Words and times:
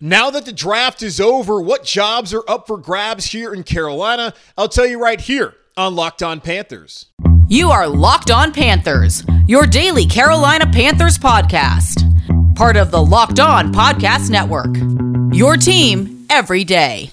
Now 0.00 0.28
that 0.30 0.44
the 0.44 0.52
draft 0.52 1.02
is 1.02 1.20
over, 1.20 1.60
what 1.60 1.84
jobs 1.84 2.34
are 2.34 2.42
up 2.48 2.66
for 2.66 2.76
grabs 2.76 3.26
here 3.26 3.54
in 3.54 3.62
Carolina? 3.62 4.34
I'll 4.58 4.68
tell 4.68 4.86
you 4.86 5.00
right 5.00 5.20
here 5.20 5.54
on 5.76 5.94
Locked 5.94 6.22
On 6.22 6.40
Panthers. 6.40 7.06
You 7.46 7.70
are 7.70 7.86
Locked 7.86 8.30
On 8.30 8.52
Panthers, 8.52 9.22
your 9.46 9.66
daily 9.66 10.06
Carolina 10.06 10.66
Panthers 10.66 11.16
podcast. 11.16 12.02
Part 12.56 12.76
of 12.76 12.90
the 12.90 13.04
Locked 13.04 13.38
On 13.38 13.72
Podcast 13.72 14.30
Network. 14.30 14.76
Your 15.32 15.56
team 15.56 16.26
every 16.28 16.64
day. 16.64 17.12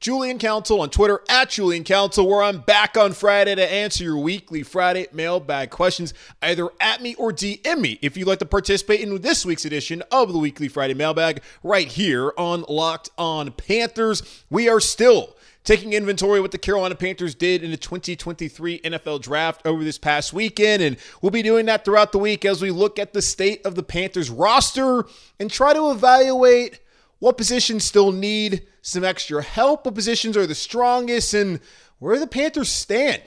Julian 0.00 0.38
Council 0.38 0.82
on 0.82 0.90
Twitter 0.90 1.20
at 1.28 1.50
Julian 1.50 1.82
Council, 1.82 2.28
where 2.28 2.42
I'm 2.42 2.58
back 2.58 2.98
on 2.98 3.12
Friday 3.12 3.54
to 3.54 3.72
answer 3.72 4.04
your 4.04 4.18
weekly 4.18 4.62
Friday 4.62 5.06
mailbag 5.12 5.70
questions, 5.70 6.12
either 6.42 6.68
at 6.80 7.00
me 7.00 7.14
or 7.14 7.32
DM 7.32 7.80
me 7.80 7.98
if 8.02 8.16
you'd 8.16 8.28
like 8.28 8.40
to 8.40 8.46
participate 8.46 9.00
in 9.00 9.20
this 9.22 9.46
week's 9.46 9.64
edition 9.64 10.02
of 10.10 10.32
the 10.32 10.38
weekly 10.38 10.68
Friday 10.68 10.94
mailbag 10.94 11.42
right 11.62 11.88
here 11.88 12.32
on 12.36 12.64
Locked 12.68 13.08
On 13.16 13.50
Panthers. 13.52 14.44
We 14.50 14.68
are 14.68 14.80
still 14.80 15.34
taking 15.64 15.94
inventory 15.94 16.38
of 16.38 16.44
what 16.44 16.52
the 16.52 16.58
Carolina 16.58 16.94
Panthers 16.94 17.34
did 17.34 17.64
in 17.64 17.70
the 17.70 17.76
2023 17.76 18.80
NFL 18.80 19.22
draft 19.22 19.66
over 19.66 19.82
this 19.82 19.98
past 19.98 20.32
weekend. 20.32 20.82
And 20.82 20.96
we'll 21.20 21.30
be 21.30 21.42
doing 21.42 21.66
that 21.66 21.84
throughout 21.84 22.12
the 22.12 22.18
week 22.18 22.44
as 22.44 22.60
we 22.62 22.70
look 22.70 22.98
at 22.98 23.14
the 23.14 23.22
state 23.22 23.64
of 23.64 23.74
the 23.74 23.82
Panthers 23.82 24.30
roster 24.30 25.06
and 25.40 25.50
try 25.50 25.72
to 25.72 25.90
evaluate 25.90 26.80
what 27.18 27.38
positions 27.38 27.84
still 27.84 28.12
need 28.12 28.66
some 28.86 29.04
extra 29.04 29.42
help? 29.42 29.84
What 29.84 29.96
positions 29.96 30.36
are 30.36 30.46
the 30.46 30.54
strongest? 30.54 31.34
And 31.34 31.60
where 31.98 32.18
the 32.18 32.26
Panthers 32.26 32.70
stand? 32.70 33.22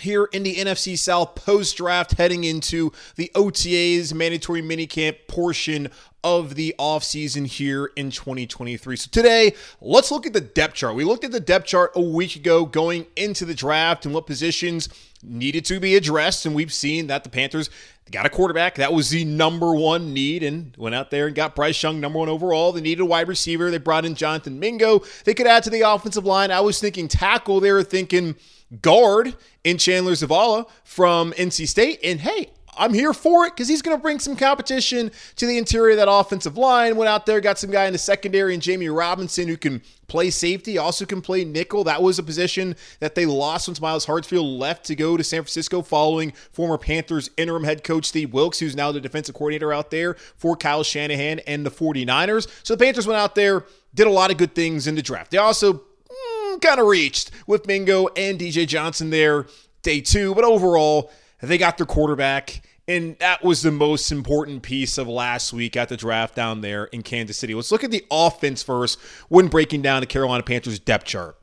here 0.00 0.24
in 0.32 0.42
the 0.42 0.56
NFC 0.56 0.98
South 0.98 1.36
post 1.36 1.76
draft 1.76 2.14
heading 2.18 2.42
into 2.42 2.90
the 3.14 3.30
OTAs 3.36 4.12
mandatory 4.12 4.60
minicamp 4.60 5.28
portion 5.28 5.88
of 6.24 6.56
the 6.56 6.74
offseason 6.78 7.46
here 7.46 7.90
in 7.94 8.10
2023. 8.10 8.96
So 8.96 9.08
today, 9.12 9.54
let's 9.80 10.10
look 10.10 10.26
at 10.26 10.32
the 10.32 10.40
depth 10.40 10.74
chart. 10.74 10.96
We 10.96 11.04
looked 11.04 11.22
at 11.22 11.30
the 11.30 11.38
depth 11.38 11.66
chart 11.66 11.92
a 11.94 12.00
week 12.00 12.34
ago 12.34 12.64
going 12.64 13.06
into 13.14 13.44
the 13.44 13.54
draft 13.54 14.06
and 14.06 14.14
what 14.14 14.26
positions 14.26 14.88
needed 15.22 15.64
to 15.66 15.80
be 15.80 15.94
addressed 15.96 16.44
and 16.44 16.54
we've 16.54 16.72
seen 16.72 17.06
that 17.06 17.24
the 17.24 17.30
Panthers 17.30 17.70
got 18.10 18.26
a 18.26 18.28
quarterback. 18.28 18.74
That 18.76 18.92
was 18.92 19.10
the 19.10 19.24
number 19.24 19.74
one 19.74 20.12
need 20.12 20.42
and 20.42 20.74
went 20.76 20.94
out 20.94 21.10
there 21.10 21.26
and 21.26 21.34
got 21.34 21.54
Bryce 21.54 21.82
Young 21.82 22.00
number 22.00 22.18
one 22.18 22.28
overall. 22.28 22.72
They 22.72 22.80
needed 22.80 23.02
a 23.02 23.06
wide 23.06 23.28
receiver. 23.28 23.70
They 23.70 23.78
brought 23.78 24.04
in 24.04 24.14
Jonathan 24.14 24.58
Mingo. 24.58 25.02
They 25.24 25.34
could 25.34 25.46
add 25.46 25.62
to 25.64 25.70
the 25.70 25.82
offensive 25.82 26.24
line. 26.24 26.50
I 26.50 26.60
was 26.60 26.80
thinking 26.80 27.08
tackle. 27.08 27.60
They 27.60 27.72
were 27.72 27.82
thinking 27.82 28.36
guard 28.82 29.34
in 29.62 29.78
Chandler 29.78 30.12
Zavala 30.12 30.68
from 30.84 31.32
NC 31.32 31.68
State. 31.68 32.00
And 32.02 32.20
hey, 32.20 32.50
I'm 32.76 32.94
here 32.94 33.12
for 33.12 33.46
it 33.46 33.54
because 33.54 33.68
he's 33.68 33.82
going 33.82 33.96
to 33.96 34.02
bring 34.02 34.18
some 34.18 34.36
competition 34.36 35.10
to 35.36 35.46
the 35.46 35.58
interior 35.58 35.92
of 35.92 35.98
that 35.98 36.10
offensive 36.10 36.56
line. 36.56 36.96
Went 36.96 37.08
out 37.08 37.26
there, 37.26 37.40
got 37.40 37.58
some 37.58 37.70
guy 37.70 37.86
in 37.86 37.92
the 37.92 37.98
secondary, 37.98 38.54
and 38.54 38.62
Jammie 38.62 38.94
Robinson 38.94 39.48
who 39.48 39.56
can 39.56 39.82
play 40.06 40.30
safety, 40.30 40.78
also 40.78 41.04
can 41.04 41.22
play 41.22 41.44
nickel. 41.44 41.84
That 41.84 42.02
was 42.02 42.18
a 42.18 42.22
position 42.22 42.76
that 43.00 43.14
they 43.14 43.26
lost 43.26 43.68
once 43.68 43.80
Myles 43.80 44.06
Hartsfield 44.06 44.58
left 44.58 44.84
to 44.86 44.94
go 44.94 45.16
to 45.16 45.24
San 45.24 45.42
Francisco 45.42 45.82
following 45.82 46.32
former 46.52 46.78
Panthers 46.78 47.30
interim 47.36 47.64
head 47.64 47.84
coach 47.84 48.06
Steve 48.06 48.32
Wilks, 48.32 48.58
who's 48.58 48.76
now 48.76 48.92
the 48.92 49.00
defensive 49.00 49.34
coordinator 49.34 49.72
out 49.72 49.90
there 49.90 50.14
for 50.36 50.56
Kyle 50.56 50.82
Shanahan 50.82 51.40
and 51.40 51.64
the 51.64 51.70
49ers. 51.70 52.48
So 52.62 52.74
the 52.74 52.84
Panthers 52.84 53.06
went 53.06 53.18
out 53.18 53.34
there, 53.34 53.64
did 53.94 54.06
a 54.06 54.10
lot 54.10 54.30
of 54.30 54.36
good 54.36 54.54
things 54.54 54.86
in 54.86 54.94
the 54.94 55.02
draft. 55.02 55.30
They 55.30 55.38
also 55.38 55.72
mm, 55.74 56.60
kind 56.60 56.80
of 56.80 56.86
reached 56.86 57.30
with 57.46 57.66
Mingo 57.66 58.08
and 58.16 58.38
DJ 58.38 58.66
Johnson 58.66 59.10
there 59.10 59.46
day 59.82 60.00
two, 60.00 60.34
but 60.34 60.44
overall, 60.44 61.12
they 61.48 61.58
got 61.58 61.76
their 61.78 61.86
quarterback. 61.86 62.62
And 62.86 63.18
that 63.18 63.42
was 63.42 63.62
the 63.62 63.70
most 63.70 64.12
important 64.12 64.62
piece 64.62 64.98
of 64.98 65.08
last 65.08 65.54
week 65.54 65.74
at 65.74 65.88
the 65.88 65.96
draft 65.96 66.34
down 66.34 66.60
there 66.60 66.84
in 66.84 67.02
Kansas 67.02 67.38
City. 67.38 67.54
Let's 67.54 67.72
look 67.72 67.82
at 67.82 67.90
the 67.90 68.04
offense 68.10 68.62
first 68.62 69.00
when 69.28 69.48
breaking 69.48 69.80
down 69.80 70.00
the 70.00 70.06
Carolina 70.06 70.42
Panthers 70.42 70.78
depth 70.78 71.06
chart. 71.06 71.38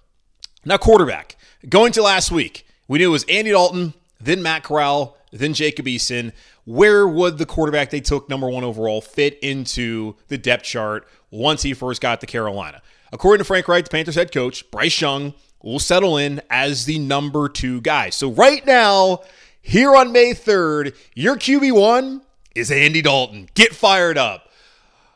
Now, 0.66 0.78
quarterback. 0.78 1.36
Going 1.68 1.92
to 1.94 2.04
last 2.04 2.32
week, 2.32 2.68
we 2.88 3.00
knew 3.00 3.10
it 3.10 3.12
was 3.12 3.26
Andy 3.28 3.52
Dalton, 3.52 3.96
then 4.20 4.44
Matt 4.44 4.64
Corral, 4.64 5.18
then 5.32 5.54
Jacob 5.54 5.88
Eason. 5.88 6.32
Where 6.66 7.08
would 7.08 7.40
the 7.40 7.48
quarterback 7.48 7.90
they 7.90 8.02
took 8.02 8.30
number 8.30 8.48
one 8.48 8.64
overall 8.64 9.02
fit 9.02 9.40
into 9.40 10.16
the 10.28 10.38
depth 10.38 10.64
chart 10.64 11.08
once 11.32 11.64
he 11.64 11.74
first 11.74 12.02
got 12.02 12.22
to 12.22 12.28
Carolina? 12.28 12.84
According 13.12 13.40
to 13.40 13.46
Frank 13.46 13.68
Reich, 13.68 13.86
the 13.86 13.90
Panthers 13.90 14.16
head 14.16 14.32
coach, 14.32 14.70
Bryce 14.70 15.02
Young 15.02 15.34
will 15.64 15.80
settle 15.80 16.18
in 16.18 16.42
as 16.50 16.86
the 16.86 17.00
number 17.00 17.50
two 17.50 17.82
guy. 17.82 18.10
So 18.10 18.32
right 18.32 18.66
now, 18.66 19.22
here 19.62 19.96
on 19.96 20.12
May 20.12 20.34
3rd, 20.34 20.96
your 21.14 21.36
QB1 21.36 22.22
is 22.56 22.72
Andy 22.72 23.02
Dalton. 23.02 23.50
Get 23.54 23.74
fired 23.74 24.18
up. 24.18 24.50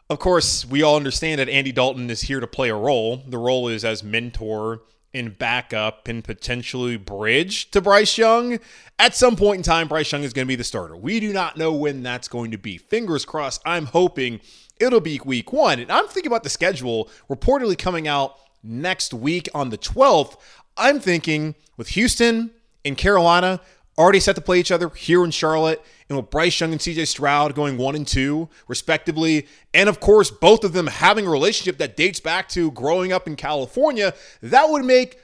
Of 0.10 0.20
course, 0.20 0.66
we 0.66 0.84
all 0.84 0.96
understand 0.96 1.40
that 1.40 1.50
Andy 1.50 1.72
Dalton 1.72 2.10
is 2.10 2.22
here 2.22 2.40
to 2.40 2.48
play 2.48 2.70
a 2.70 2.76
role. 2.76 3.24
The 3.28 3.40
role 3.40 3.68
is 3.68 3.84
as 3.84 4.04
mentor 4.04 4.82
and 5.16 5.38
backup 5.38 6.08
and 6.08 6.24
potentially 6.24 6.98
bridge 6.98 7.72
to 7.72 7.82
Bryce 7.82 8.18
Young. 8.18 8.60
At 9.00 9.16
some 9.16 9.36
point 9.36 9.58
in 9.58 9.64
time, 9.64 9.88
Bryce 9.88 10.12
Young 10.12 10.24
is 10.24 10.34
going 10.34 10.46
to 10.46 10.48
be 10.48 10.56
the 10.56 10.64
starter. 10.64 10.96
We 10.96 11.20
do 11.20 11.34
not 11.34 11.58
know 11.58 11.74
when 11.74 12.04
that's 12.04 12.28
going 12.28 12.52
to 12.52 12.58
be. 12.58 12.78
Fingers 12.78 13.26
crossed. 13.26 13.62
I'm 13.66 13.88
hoping 13.88 14.42
it'll 14.80 15.02
be 15.02 15.20
week 15.24 15.52
one. 15.54 15.80
And 15.80 15.92
I'm 15.92 16.08
thinking 16.08 16.32
about 16.32 16.44
the 16.44 16.50
schedule 16.50 17.10
reportedly 17.30 17.78
coming 17.78 18.08
out 18.08 18.36
next 18.62 19.14
week 19.14 19.50
on 19.56 19.70
the 19.70 19.78
12th. 19.78 20.38
I'm 20.78 21.00
thinking 21.00 21.56
with 21.78 21.90
Houston 21.90 22.52
and 22.84 22.98
Carolina, 22.98 23.62
already 23.98 24.20
set 24.20 24.36
to 24.36 24.42
play 24.42 24.60
each 24.60 24.72
other 24.72 24.90
here 24.90 25.24
in 25.24 25.32
Charlotte, 25.32 25.82
and 26.10 26.18
with 26.18 26.30
Bryce 26.30 26.60
Young 26.60 26.72
and 26.72 26.82
CJ 26.82 27.08
Stroud 27.08 27.56
going 27.56 27.78
one 27.78 27.96
and 27.96 28.08
two, 28.08 28.50
respectively, 28.68 29.48
and 29.74 29.90
of 29.90 30.00
course, 30.00 30.30
both 30.30 30.64
of 30.64 30.74
them 30.74 30.88
having 30.88 31.26
a 31.26 31.30
relationship 31.30 31.78
that 31.78 31.96
dates 31.96 32.20
back 32.20 32.50
to 32.50 32.72
growing 32.72 33.12
up 33.12 33.28
in 33.28 33.36
California, 33.36 34.14
that 34.42 34.70
would 34.70 34.86
make 34.86 35.20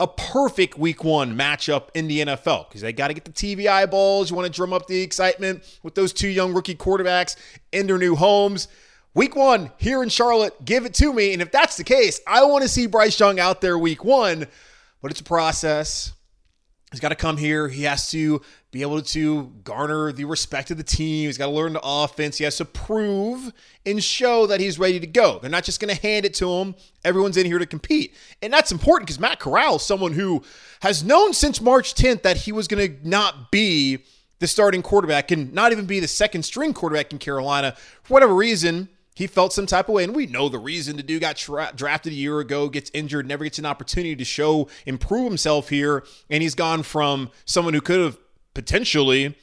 a 0.00 0.08
perfect 0.08 0.78
week 0.78 1.04
one 1.04 1.36
matchup 1.36 1.88
in 1.94 2.08
the 2.08 2.20
NFL 2.20 2.68
because 2.68 2.80
they 2.80 2.92
got 2.92 3.08
to 3.08 3.14
get 3.14 3.24
the 3.24 3.32
TV 3.32 3.68
eyeballs. 3.68 4.30
You 4.30 4.36
want 4.36 4.46
to 4.46 4.52
drum 4.52 4.72
up 4.72 4.86
the 4.86 5.02
excitement 5.02 5.78
with 5.82 5.94
those 5.94 6.14
two 6.14 6.28
young 6.28 6.54
rookie 6.54 6.74
quarterbacks 6.74 7.36
in 7.70 7.86
their 7.86 7.98
new 7.98 8.16
homes. 8.16 8.68
Week 9.12 9.36
one 9.36 9.72
here 9.76 10.02
in 10.02 10.08
Charlotte, 10.08 10.64
give 10.64 10.86
it 10.86 10.94
to 10.94 11.12
me. 11.12 11.34
And 11.34 11.42
if 11.42 11.52
that's 11.52 11.76
the 11.76 11.84
case, 11.84 12.20
I 12.26 12.44
want 12.44 12.62
to 12.62 12.68
see 12.68 12.86
Bryce 12.86 13.18
Young 13.20 13.38
out 13.38 13.60
there 13.60 13.76
week 13.76 14.02
one, 14.02 14.46
but 15.02 15.10
it's 15.10 15.20
a 15.20 15.24
process. 15.24 16.12
He's 16.90 17.00
got 17.00 17.10
to 17.10 17.14
come 17.14 17.36
here. 17.36 17.68
He 17.68 17.84
has 17.84 18.10
to 18.10 18.42
be 18.72 18.82
able 18.82 19.00
to 19.00 19.52
garner 19.62 20.10
the 20.10 20.24
respect 20.24 20.72
of 20.72 20.76
the 20.76 20.82
team. 20.82 21.26
He's 21.26 21.38
got 21.38 21.46
to 21.46 21.52
learn 21.52 21.72
the 21.72 21.80
offense. 21.82 22.38
He 22.38 22.44
has 22.44 22.56
to 22.56 22.64
prove 22.64 23.52
and 23.86 24.02
show 24.02 24.46
that 24.46 24.58
he's 24.58 24.76
ready 24.78 24.98
to 24.98 25.06
go. 25.06 25.38
They're 25.38 25.50
not 25.50 25.62
just 25.62 25.80
going 25.80 25.94
to 25.94 26.02
hand 26.02 26.24
it 26.26 26.34
to 26.34 26.50
him. 26.50 26.74
Everyone's 27.04 27.36
in 27.36 27.46
here 27.46 27.60
to 27.60 27.66
compete. 27.66 28.14
And 28.42 28.52
that's 28.52 28.72
important 28.72 29.06
because 29.06 29.20
Matt 29.20 29.38
Corral 29.38 29.76
is 29.76 29.82
someone 29.82 30.12
who 30.12 30.42
has 30.82 31.04
known 31.04 31.32
since 31.32 31.60
March 31.60 31.94
10th 31.94 32.22
that 32.22 32.38
he 32.38 32.50
was 32.50 32.66
going 32.66 32.88
to 32.88 33.08
not 33.08 33.52
be 33.52 33.98
the 34.40 34.48
starting 34.48 34.82
quarterback 34.82 35.30
and 35.30 35.52
not 35.52 35.70
even 35.70 35.86
be 35.86 36.00
the 36.00 36.08
second 36.08 36.42
string 36.42 36.74
quarterback 36.74 37.12
in 37.12 37.18
Carolina. 37.18 37.76
For 38.02 38.14
whatever 38.14 38.34
reason, 38.34 38.88
he 39.14 39.26
felt 39.26 39.52
some 39.52 39.66
type 39.66 39.88
of 39.88 39.94
way. 39.94 40.04
And 40.04 40.14
we 40.14 40.26
know 40.26 40.48
the 40.48 40.58
reason 40.58 40.96
the 40.96 41.02
dude 41.02 41.20
got 41.20 41.36
tra- 41.36 41.72
drafted 41.74 42.12
a 42.12 42.16
year 42.16 42.40
ago, 42.40 42.68
gets 42.68 42.90
injured, 42.94 43.26
never 43.26 43.44
gets 43.44 43.58
an 43.58 43.66
opportunity 43.66 44.16
to 44.16 44.24
show, 44.24 44.68
improve 44.86 45.24
himself 45.26 45.68
here. 45.68 46.04
And 46.28 46.42
he's 46.42 46.54
gone 46.54 46.82
from 46.82 47.30
someone 47.44 47.74
who 47.74 47.80
could 47.80 48.00
have 48.00 48.18
potentially 48.54 49.36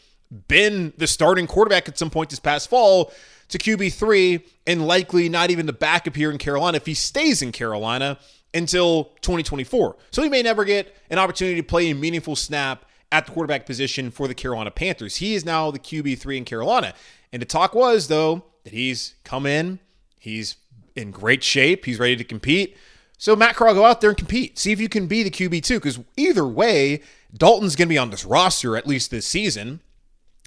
been 0.48 0.94
the 0.98 1.08
starting 1.08 1.48
quarterback 1.48 1.88
at 1.88 1.98
some 1.98 2.10
point 2.10 2.30
this 2.30 2.40
past 2.40 2.70
fall 2.70 3.12
to 3.50 3.58
QB3 3.58 4.44
and 4.66 4.86
likely 4.86 5.30
not 5.30 5.52
even 5.52 5.66
the 5.66 5.74
backup 5.74 6.16
here 6.16 6.32
in 6.32 6.38
Carolina 6.38 6.78
if 6.78 6.86
he 6.86 6.94
stays 6.94 7.42
in 7.42 7.52
Carolina 7.52 8.20
until 8.54 9.06
2024. 9.22 9.96
So 10.12 10.24
he 10.24 10.30
may 10.30 10.42
never 10.42 10.66
get 10.66 10.96
an 11.10 11.18
opportunity 11.18 11.62
to 11.62 11.68
play 11.68 11.90
a 11.90 11.96
meaningful 11.96 12.36
snap 12.36 12.86
at 13.12 13.26
the 13.26 13.32
quarterback 13.32 13.66
position 13.66 14.12
for 14.12 14.28
the 14.28 14.36
Carolina 14.36 14.72
Panthers. 14.72 15.18
He 15.18 15.36
is 15.36 15.46
now 15.46 15.72
the 15.72 15.80
QB3 15.80 16.38
in 16.38 16.46
Carolina. 16.46 16.94
And 17.32 17.42
the 17.42 17.46
talk 17.46 17.74
was, 17.74 18.08
though, 18.08 18.44
that 18.68 18.74
he's 18.74 19.16
come 19.24 19.46
in, 19.46 19.80
he's 20.20 20.58
in 20.94 21.10
great 21.10 21.42
shape, 21.42 21.86
he's 21.86 22.00
ready 22.00 22.18
to 22.18 22.24
compete. 22.26 22.76
So 23.18 23.34
Matt 23.34 23.56
Corral, 23.56 23.74
go 23.74 23.86
out 23.86 24.02
there 24.02 24.10
and 24.10 24.18
compete. 24.18 24.60
See 24.60 24.74
if 24.74 24.82
you 24.82 24.90
can 24.90 25.08
be 25.08 25.24
the 25.24 25.32
QB 25.32 25.64
two, 25.64 25.80
because 25.80 26.02
either 26.18 26.46
way, 26.46 27.02
Dalton's 27.34 27.78
going 27.78 27.88
to 27.88 27.94
be 27.94 27.98
on 27.98 28.10
this 28.10 28.26
roster 28.26 28.76
at 28.76 28.86
least 28.86 29.10
this 29.10 29.26
season. 29.26 29.80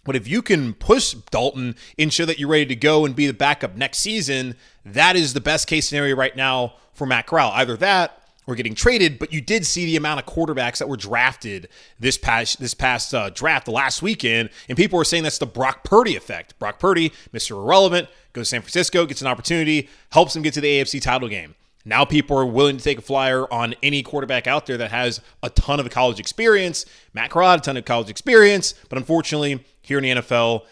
But 0.04 0.16
if 0.16 0.28
you 0.28 0.42
can 0.42 0.74
push 0.74 1.14
Dalton 1.30 1.76
and 1.98 2.12
show 2.12 2.26
that 2.26 2.38
you're 2.38 2.50
ready 2.50 2.66
to 2.66 2.76
go 2.76 3.06
and 3.06 3.16
be 3.16 3.26
the 3.26 3.32
backup 3.32 3.74
next 3.74 4.00
season, 4.00 4.54
that 4.84 5.16
is 5.16 5.32
the 5.32 5.40
best 5.40 5.66
case 5.66 5.88
scenario 5.88 6.14
right 6.14 6.36
now 6.36 6.74
for 6.92 7.06
Matt 7.06 7.26
Corral. 7.26 7.52
Either 7.54 7.74
that 7.78 8.19
or 8.50 8.54
getting 8.54 8.74
traded, 8.74 9.18
but 9.18 9.32
you 9.32 9.40
did 9.40 9.64
see 9.64 9.86
the 9.86 9.96
amount 9.96 10.20
of 10.20 10.26
quarterbacks 10.26 10.78
that 10.78 10.88
were 10.88 10.96
drafted 10.96 11.68
this 11.98 12.18
past 12.18 12.60
this 12.60 12.74
past 12.74 13.14
uh, 13.14 13.30
draft 13.30 13.66
the 13.66 13.70
last 13.70 14.02
weekend, 14.02 14.50
and 14.68 14.76
people 14.76 14.96
were 14.96 15.04
saying 15.04 15.22
that's 15.22 15.38
the 15.38 15.46
Brock 15.46 15.84
Purdy 15.84 16.16
effect. 16.16 16.58
Brock 16.58 16.78
Purdy, 16.78 17.10
Mr. 17.32 17.52
Irrelevant, 17.52 18.08
goes 18.32 18.46
to 18.46 18.50
San 18.50 18.62
Francisco, 18.62 19.06
gets 19.06 19.20
an 19.20 19.26
opportunity, 19.26 19.88
helps 20.12 20.34
him 20.34 20.42
get 20.42 20.54
to 20.54 20.60
the 20.60 20.80
AFC 20.80 21.00
title 21.00 21.28
game. 21.28 21.54
Now 21.84 22.04
people 22.04 22.38
are 22.38 22.46
willing 22.46 22.76
to 22.76 22.84
take 22.84 22.98
a 22.98 23.02
flyer 23.02 23.50
on 23.52 23.74
any 23.82 24.02
quarterback 24.02 24.46
out 24.46 24.66
there 24.66 24.76
that 24.76 24.90
has 24.90 25.20
a 25.42 25.48
ton 25.48 25.80
of 25.80 25.88
college 25.90 26.20
experience. 26.20 26.84
Matt 27.14 27.30
Corral 27.30 27.54
a 27.54 27.60
ton 27.60 27.76
of 27.76 27.84
college 27.84 28.10
experience, 28.10 28.74
but 28.88 28.98
unfortunately, 28.98 29.64
here 29.80 29.98
in 29.98 30.04
the 30.04 30.10
NFL, 30.10 30.64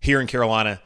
here 0.00 0.20
in 0.20 0.26
Carolina, 0.26 0.80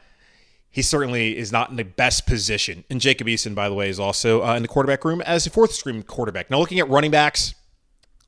he 0.71 0.81
certainly 0.81 1.37
is 1.37 1.51
not 1.51 1.69
in 1.69 1.75
the 1.75 1.83
best 1.83 2.25
position. 2.25 2.83
And 2.89 3.01
Jacob 3.01 3.27
Eason, 3.27 3.53
by 3.53 3.67
the 3.67 3.75
way, 3.75 3.89
is 3.89 3.99
also 3.99 4.43
uh, 4.43 4.55
in 4.55 4.61
the 4.61 4.67
quarterback 4.67 5.03
room 5.03 5.21
as 5.21 5.45
a 5.45 5.49
fourth 5.49 5.73
string 5.73 6.01
quarterback. 6.01 6.49
Now, 6.49 6.59
looking 6.59 6.79
at 6.79 6.89
running 6.89 7.11
backs, 7.11 7.53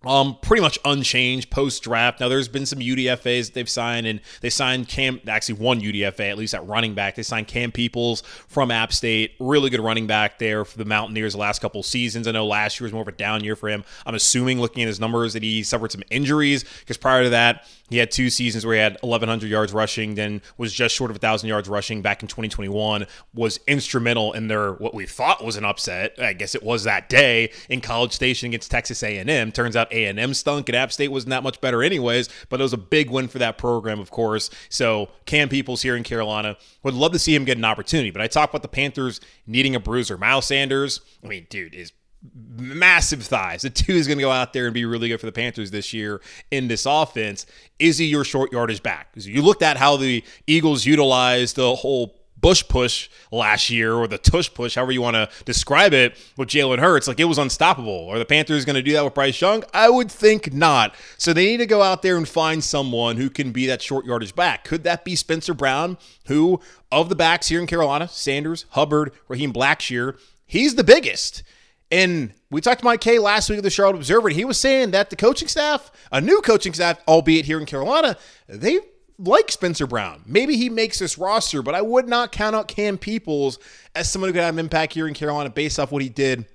um, 0.06 0.38
pretty 0.42 0.62
much 0.62 0.80
unchanged 0.84 1.50
post 1.50 1.84
draft. 1.84 2.20
Now 2.20 2.28
there's 2.28 2.48
been 2.48 2.66
some 2.66 2.80
UDFA's 2.80 3.52
they've 3.52 3.70
signed, 3.70 4.06
and 4.06 4.20
they 4.42 4.50
signed 4.50 4.88
Cam. 4.88 5.20
Actually, 5.28 5.56
one 5.56 5.82
UDFA 5.82 6.32
at 6.32 6.38
least 6.38 6.54
at 6.54 6.66
running 6.68 6.94
back. 6.94 7.16
They 7.16 7.24
signed 7.24 7.48
Cam 7.48 7.72
Peoples 7.72 8.22
from 8.22 8.72
App 8.72 8.94
State, 8.94 9.34
really 9.40 9.70
good 9.70 9.80
running 9.80 10.08
back 10.08 10.40
there 10.40 10.66
for 10.66 10.78
the 10.78 10.86
Mountaineers 10.86 11.34
the 11.34 11.40
last 11.40 11.62
couple 11.62 11.82
seasons. 11.84 12.28
I 12.28 12.32
know 12.32 12.46
last 12.46 12.80
year 12.80 12.86
was 12.86 12.94
more 12.94 13.02
of 13.02 13.08
a 13.08 13.14
down 13.14 13.44
year 13.44 13.56
for 13.56 13.70
him. 13.70 13.84
I'm 14.06 14.16
assuming 14.16 14.60
looking 14.60 14.84
at 14.84 14.88
his 14.88 15.00
numbers 15.00 15.34
that 15.34 15.44
he 15.44 15.64
suffered 15.64 15.92
some 15.92 16.04
injuries 16.10 16.66
because 16.82 16.98
prior 16.98 17.24
to 17.24 17.30
that 17.30 17.66
he 17.94 18.00
had 18.00 18.10
two 18.10 18.32
seasons 18.32 18.66
where 18.66 18.76
he 18.76 18.82
had 18.82 18.98
1,100 19.02 19.48
yards 19.48 19.72
rushing, 19.72 20.16
then 20.16 20.42
was 20.58 20.74
just 20.74 20.96
short 20.96 21.12
of 21.12 21.16
1,000 21.16 21.48
yards 21.48 21.70
rushing 21.70 22.02
back 22.02 22.24
in 22.24 22.28
2021. 22.28 23.06
Was 23.36 23.60
instrumental 23.68 24.34
in 24.34 24.48
their 24.48 24.74
what 24.74 24.96
we 24.96 25.06
thought 25.06 25.44
was 25.44 25.58
an 25.58 25.66
upset. 25.66 26.16
I 26.18 26.34
guess 26.34 26.56
it 26.56 26.64
was 26.64 26.86
that 26.86 27.08
day 27.08 27.52
in 27.70 27.82
College 27.82 28.12
Station 28.12 28.48
against 28.48 28.72
Texas 28.72 29.04
A&M. 29.04 29.52
Turns 29.52 29.76
out 29.76 29.93
A&M 29.94 30.34
stunk, 30.34 30.68
and 30.70 30.76
App 30.76 30.92
State 30.92 31.10
wasn't 31.10 31.30
that 31.30 31.44
much 31.44 31.62
better 31.62 31.84
anyways. 31.84 32.30
But 32.50 32.60
it 32.60 32.64
was 32.64 32.74
a 32.74 32.78
big 32.78 33.10
win 33.10 33.28
for 33.28 33.40
that 33.40 33.58
program, 33.58 34.00
of 34.00 34.12
course. 34.12 34.50
So 34.70 35.10
Cam 35.26 35.50
Peoples 35.50 35.82
here 35.82 35.96
in 35.96 36.04
Carolina 36.04 36.58
would 36.84 36.94
love 36.94 37.12
to 37.14 37.20
see 37.20 37.36
him 37.36 37.46
get 37.46 37.58
an 37.58 37.66
opportunity. 37.66 38.12
But 38.12 38.22
I 38.22 38.28
talk 38.28 38.50
about 38.50 38.62
the 38.62 38.68
Panthers 38.68 39.22
needing 39.48 39.76
a 39.76 39.80
bruiser. 39.80 40.18
Miles 40.18 40.46
Sanders, 40.46 41.02
I 41.24 41.28
mean, 41.28 41.48
dude 41.50 41.76
is 41.76 41.94
massive 42.58 43.24
thighs. 43.24 43.64
The 43.64 43.70
two 43.70 43.94
is 43.94 44.08
going 44.08 44.18
to 44.18 44.24
go 44.24 44.32
out 44.32 44.54
there 44.54 44.66
and 44.66 44.74
be 44.74 44.86
really 44.86 45.10
good 45.10 45.20
for 45.20 45.26
the 45.26 45.32
Panthers 45.32 45.72
this 45.72 45.94
year 45.94 46.22
in 46.52 46.68
this 46.68 46.86
offense. 46.86 47.46
Is 47.80 47.98
he 47.98 48.06
your 48.06 48.24
short 48.24 48.52
yardage 48.52 48.82
back? 48.82 49.12
Because 49.12 49.28
you 49.28 49.42
looked 49.42 49.62
at 49.62 49.78
how 49.78 49.98
the 49.98 50.24
Eagles 50.48 50.86
utilized 50.86 51.56
the 51.56 51.76
whole 51.76 52.16
bush 52.44 52.68
push 52.68 53.10
last 53.32 53.70
year 53.70 53.94
or 53.94 54.06
the 54.06 54.18
tush 54.18 54.54
push, 54.54 54.76
however 54.76 54.92
you 54.92 55.02
want 55.02 55.16
to 55.16 55.30
describe 55.46 55.94
it, 55.94 56.18
with 56.36 56.50
Jalen 56.50 56.80
Hurts. 56.80 57.08
Like 57.08 57.22
it 57.22 57.24
was 57.24 57.38
unstoppable. 57.38 58.10
Are 58.10 58.20
the 58.20 58.26
Panthers 58.26 58.66
going 58.66 58.76
to 58.76 58.84
do 58.84 58.92
that 58.92 59.04
with 59.04 59.14
Bryce 59.14 59.40
Young? 59.40 59.64
I 59.74 59.90
would 59.90 60.12
think 60.12 60.54
not. 60.54 60.94
So 61.18 61.32
they 61.32 61.46
need 61.46 61.58
to 61.58 61.66
go 61.66 61.82
out 61.82 62.02
there 62.02 62.18
and 62.18 62.28
find 62.28 62.62
someone 62.62 63.16
who 63.16 63.30
can 63.30 63.52
be 63.52 63.66
that 63.68 63.82
short 63.82 64.06
yardage 64.06 64.36
back. 64.36 64.66
Could 64.66 64.84
that 64.84 65.06
be 65.06 65.16
Spencer 65.16 65.54
Brown, 65.54 65.98
who 66.28 66.60
of 66.92 67.08
the 67.08 67.16
backs 67.16 67.48
here 67.48 67.62
in 67.62 67.66
Carolina, 67.66 68.10
Sanders, 68.10 68.66
Hubbard, 68.72 69.14
Raheem 69.30 69.54
Blackshear, 69.54 70.20
he's 70.46 70.76
the 70.76 70.84
biggest. 70.84 71.44
And 71.90 72.34
we 72.52 72.60
talked 72.60 72.80
to 72.80 72.86
Mike 72.86 73.02
Kaye 73.02 73.20
last 73.20 73.50
week 73.50 73.60
of 73.60 73.64
the 73.64 73.70
Charlotte 73.70 73.96
Observer, 73.96 74.28
and 74.28 74.36
he 74.36 74.46
was 74.46 74.60
saying 74.60 74.92
that 74.92 75.10
the 75.10 75.16
coaching 75.16 75.48
staff, 75.48 75.92
a 76.12 76.20
new 76.20 76.42
coaching 76.42 76.74
staff, 76.74 77.00
albeit 77.08 77.46
here 77.46 77.60
in 77.60 77.66
Carolina, 77.66 78.18
they 78.48 78.80
like 79.18 79.52
Spencer 79.52 79.88
Brown. 79.88 80.24
Maybe 80.26 80.58
he 80.58 80.70
makes 80.70 81.00
this 81.00 81.18
roster, 81.18 81.62
but 81.62 81.76
I 81.76 81.82
would 81.82 82.08
not 82.08 82.32
count 82.32 82.56
out 82.56 82.68
Cam 82.68 82.98
Peoples 82.98 83.60
as 83.96 84.12
someone 84.12 84.30
who 84.30 84.34
could 84.34 84.44
have 84.44 84.56
an 84.56 84.60
impact 84.60 84.94
here 84.94 85.08
in 85.08 85.14
Carolina 85.14 85.50
based 85.50 85.80
off 85.80 85.92
what 85.92 86.02
he 86.02 86.10
did 86.10 86.46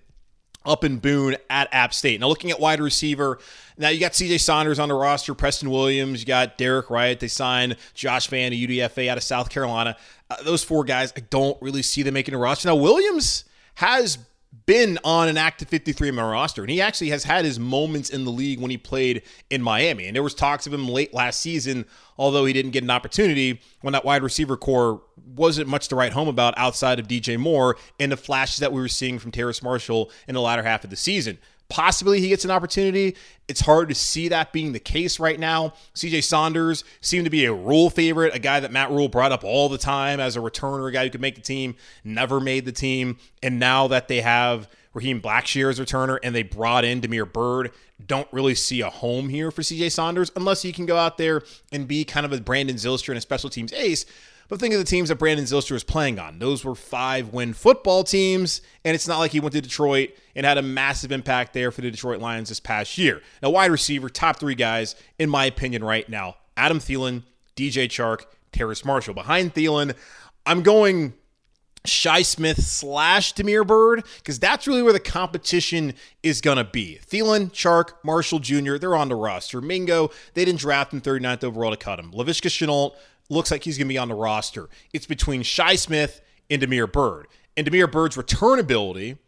up 0.64 0.84
in 0.84 0.98
Boone 0.98 1.36
at 1.48 1.68
App 1.72 1.94
State. 1.94 2.20
Now, 2.20 2.28
looking 2.28 2.50
at 2.50 2.60
wide 2.60 2.80
receiver, 2.80 3.38
now 3.78 3.88
you 3.88 4.00
got 4.00 4.12
CJ 4.12 4.40
Saunders 4.40 4.78
on 4.78 4.88
the 4.88 4.94
roster, 4.94 5.34
Preston 5.34 5.70
Williams, 5.70 6.20
you 6.20 6.26
got 6.26 6.58
Derek 6.58 6.90
Wright. 6.90 7.18
They 7.18 7.28
signed 7.28 7.76
Josh 7.94 8.28
Vann, 8.28 8.52
a 8.52 8.56
UDFA 8.56 9.08
out 9.08 9.16
of 9.16 9.22
South 9.22 9.50
Carolina. 9.50 9.96
Uh, 10.28 10.42
those 10.42 10.62
four 10.62 10.84
guys, 10.84 11.12
I 11.16 11.20
don't 11.20 11.60
really 11.62 11.82
see 11.82 12.02
them 12.02 12.14
making 12.14 12.34
a 12.34 12.38
roster. 12.38 12.68
Now, 12.68 12.76
Williams 12.76 13.44
has 13.76 14.18
been 14.66 14.98
on 15.04 15.28
an 15.28 15.36
active 15.36 15.68
53 15.68 16.10
man 16.10 16.24
roster, 16.24 16.62
and 16.62 16.70
he 16.70 16.80
actually 16.80 17.10
has 17.10 17.24
had 17.24 17.44
his 17.44 17.58
moments 17.58 18.10
in 18.10 18.24
the 18.24 18.30
league 18.30 18.60
when 18.60 18.70
he 18.70 18.78
played 18.78 19.22
in 19.50 19.62
Miami. 19.62 20.06
And 20.06 20.16
there 20.16 20.22
was 20.22 20.34
talks 20.34 20.66
of 20.66 20.72
him 20.72 20.88
late 20.88 21.12
last 21.12 21.40
season, 21.40 21.84
although 22.16 22.44
he 22.44 22.52
didn't 22.52 22.72
get 22.72 22.82
an 22.82 22.90
opportunity 22.90 23.60
when 23.82 23.92
that 23.92 24.04
wide 24.04 24.22
receiver 24.22 24.56
corps 24.56 25.02
wasn't 25.36 25.68
much 25.68 25.88
to 25.88 25.96
write 25.96 26.12
home 26.12 26.28
about 26.28 26.54
outside 26.56 26.98
of 26.98 27.08
DJ 27.08 27.38
Moore 27.38 27.76
and 28.00 28.10
the 28.10 28.16
flashes 28.16 28.58
that 28.58 28.72
we 28.72 28.80
were 28.80 28.88
seeing 28.88 29.18
from 29.18 29.30
Terrace 29.30 29.62
Marshall 29.62 30.10
in 30.26 30.34
the 30.34 30.40
latter 30.40 30.62
half 30.62 30.84
of 30.84 30.90
the 30.90 30.96
season. 30.96 31.38
Possibly 31.68 32.20
he 32.20 32.28
gets 32.28 32.46
an 32.46 32.50
opportunity. 32.50 33.14
It's 33.46 33.60
hard 33.60 33.90
to 33.90 33.94
see 33.94 34.28
that 34.28 34.52
being 34.52 34.72
the 34.72 34.80
case 34.80 35.20
right 35.20 35.38
now. 35.38 35.74
CJ 35.94 36.24
Saunders 36.24 36.82
seemed 37.02 37.26
to 37.26 37.30
be 37.30 37.44
a 37.44 37.52
Rhule 37.52 37.90
favorite, 37.90 38.34
a 38.34 38.38
guy 38.38 38.60
that 38.60 38.72
Matt 38.72 38.90
Rhule 38.90 39.08
brought 39.08 39.32
up 39.32 39.44
all 39.44 39.68
the 39.68 39.76
time 39.76 40.18
as 40.18 40.34
a 40.34 40.40
returner, 40.40 40.88
a 40.88 40.92
guy 40.92 41.04
who 41.04 41.10
could 41.10 41.20
make 41.20 41.34
the 41.34 41.42
team, 41.42 41.74
never 42.04 42.40
made 42.40 42.64
the 42.64 42.72
team. 42.72 43.18
And 43.42 43.58
now 43.58 43.86
that 43.88 44.08
they 44.08 44.22
have 44.22 44.68
Raheem 44.94 45.20
Blackshear 45.20 45.68
as 45.68 45.78
returner 45.78 46.18
and 46.22 46.34
they 46.34 46.42
brought 46.42 46.84
in 46.84 47.00
Damiere 47.00 47.26
Byrd, 47.26 47.70
don't 48.06 48.28
really 48.32 48.54
see 48.54 48.80
a 48.80 48.88
home 48.90 49.28
here 49.28 49.50
for 49.50 49.60
CJ 49.60 49.92
Saunders 49.92 50.32
unless 50.36 50.62
he 50.62 50.72
can 50.72 50.86
go 50.86 50.96
out 50.96 51.18
there 51.18 51.42
and 51.70 51.86
be 51.86 52.04
kind 52.04 52.24
of 52.24 52.32
a 52.32 52.40
Brandon 52.40 52.76
Zylstra 52.76 53.10
and 53.10 53.18
a 53.18 53.20
special 53.20 53.50
teams 53.50 53.72
ace. 53.74 54.06
But 54.48 54.60
think 54.60 54.72
of 54.72 54.80
the 54.80 54.84
teams 54.84 55.10
that 55.10 55.16
Brandon 55.16 55.44
Zylstra 55.44 55.72
was 55.72 55.84
playing 55.84 56.18
on. 56.18 56.38
Those 56.38 56.64
were 56.64 56.74
five 56.74 57.34
win 57.34 57.52
football 57.52 58.02
teams, 58.02 58.62
and 58.82 58.94
it's 58.94 59.06
not 59.06 59.18
like 59.18 59.32
he 59.32 59.40
went 59.40 59.52
to 59.52 59.60
Detroit 59.60 60.10
and 60.34 60.46
had 60.46 60.56
a 60.56 60.62
massive 60.62 61.12
impact 61.12 61.52
there 61.52 61.70
for 61.70 61.82
the 61.82 61.90
Detroit 61.90 62.20
Lions 62.20 62.48
this 62.48 62.58
past 62.58 62.96
year. 62.96 63.20
Now, 63.42 63.50
wide 63.50 63.70
receiver, 63.70 64.08
top 64.08 64.40
three 64.40 64.54
guys, 64.54 64.94
in 65.18 65.28
my 65.28 65.44
opinion, 65.44 65.84
right 65.84 66.08
now 66.08 66.36
Adam 66.56 66.78
Thielen, 66.78 67.24
DJ 67.56 67.86
Chark, 67.88 68.24
Terrace 68.52 68.84
Marshall. 68.84 69.14
Behind 69.14 69.52
Thielen, 69.52 69.94
I'm 70.46 70.62
going 70.62 71.12
Shi 71.84 72.22
Smith 72.22 72.64
slash 72.64 73.32
Damiere 73.32 73.64
Byrd, 73.64 74.04
because 74.16 74.38
that's 74.38 74.66
really 74.66 74.82
where 74.82 74.92
the 74.92 75.00
competition 75.00 75.94
is 76.22 76.40
going 76.40 76.56
to 76.56 76.64
be. 76.64 76.98
Thielen, 77.06 77.52
Chark, 77.52 77.92
Marshall 78.04 78.38
Jr., 78.38 78.76
they're 78.76 78.96
on 78.96 79.08
the 79.08 79.14
roster. 79.14 79.60
Mingo, 79.60 80.10
they 80.34 80.44
didn't 80.44 80.60
draft 80.60 80.92
him 80.92 81.00
39th 81.00 81.44
overall 81.44 81.70
to 81.70 81.76
cut 81.76 81.98
him. 81.98 82.12
Laviska 82.12 82.48
Shenault, 82.48 82.94
looks 83.28 83.50
like 83.50 83.64
he's 83.64 83.78
going 83.78 83.88
to 83.88 83.92
be 83.92 83.98
on 83.98 84.08
the 84.08 84.14
roster. 84.14 84.68
It's 84.92 85.06
between 85.06 85.42
Shi 85.42 85.76
Smith 85.76 86.20
and 86.50 86.60
Damiere 86.60 86.86
Byrd. 86.86 87.26
And 87.56 87.64
Damiere 87.64 87.86
Byrd's 87.86 88.16
return 88.16 88.58
ability 88.58 89.18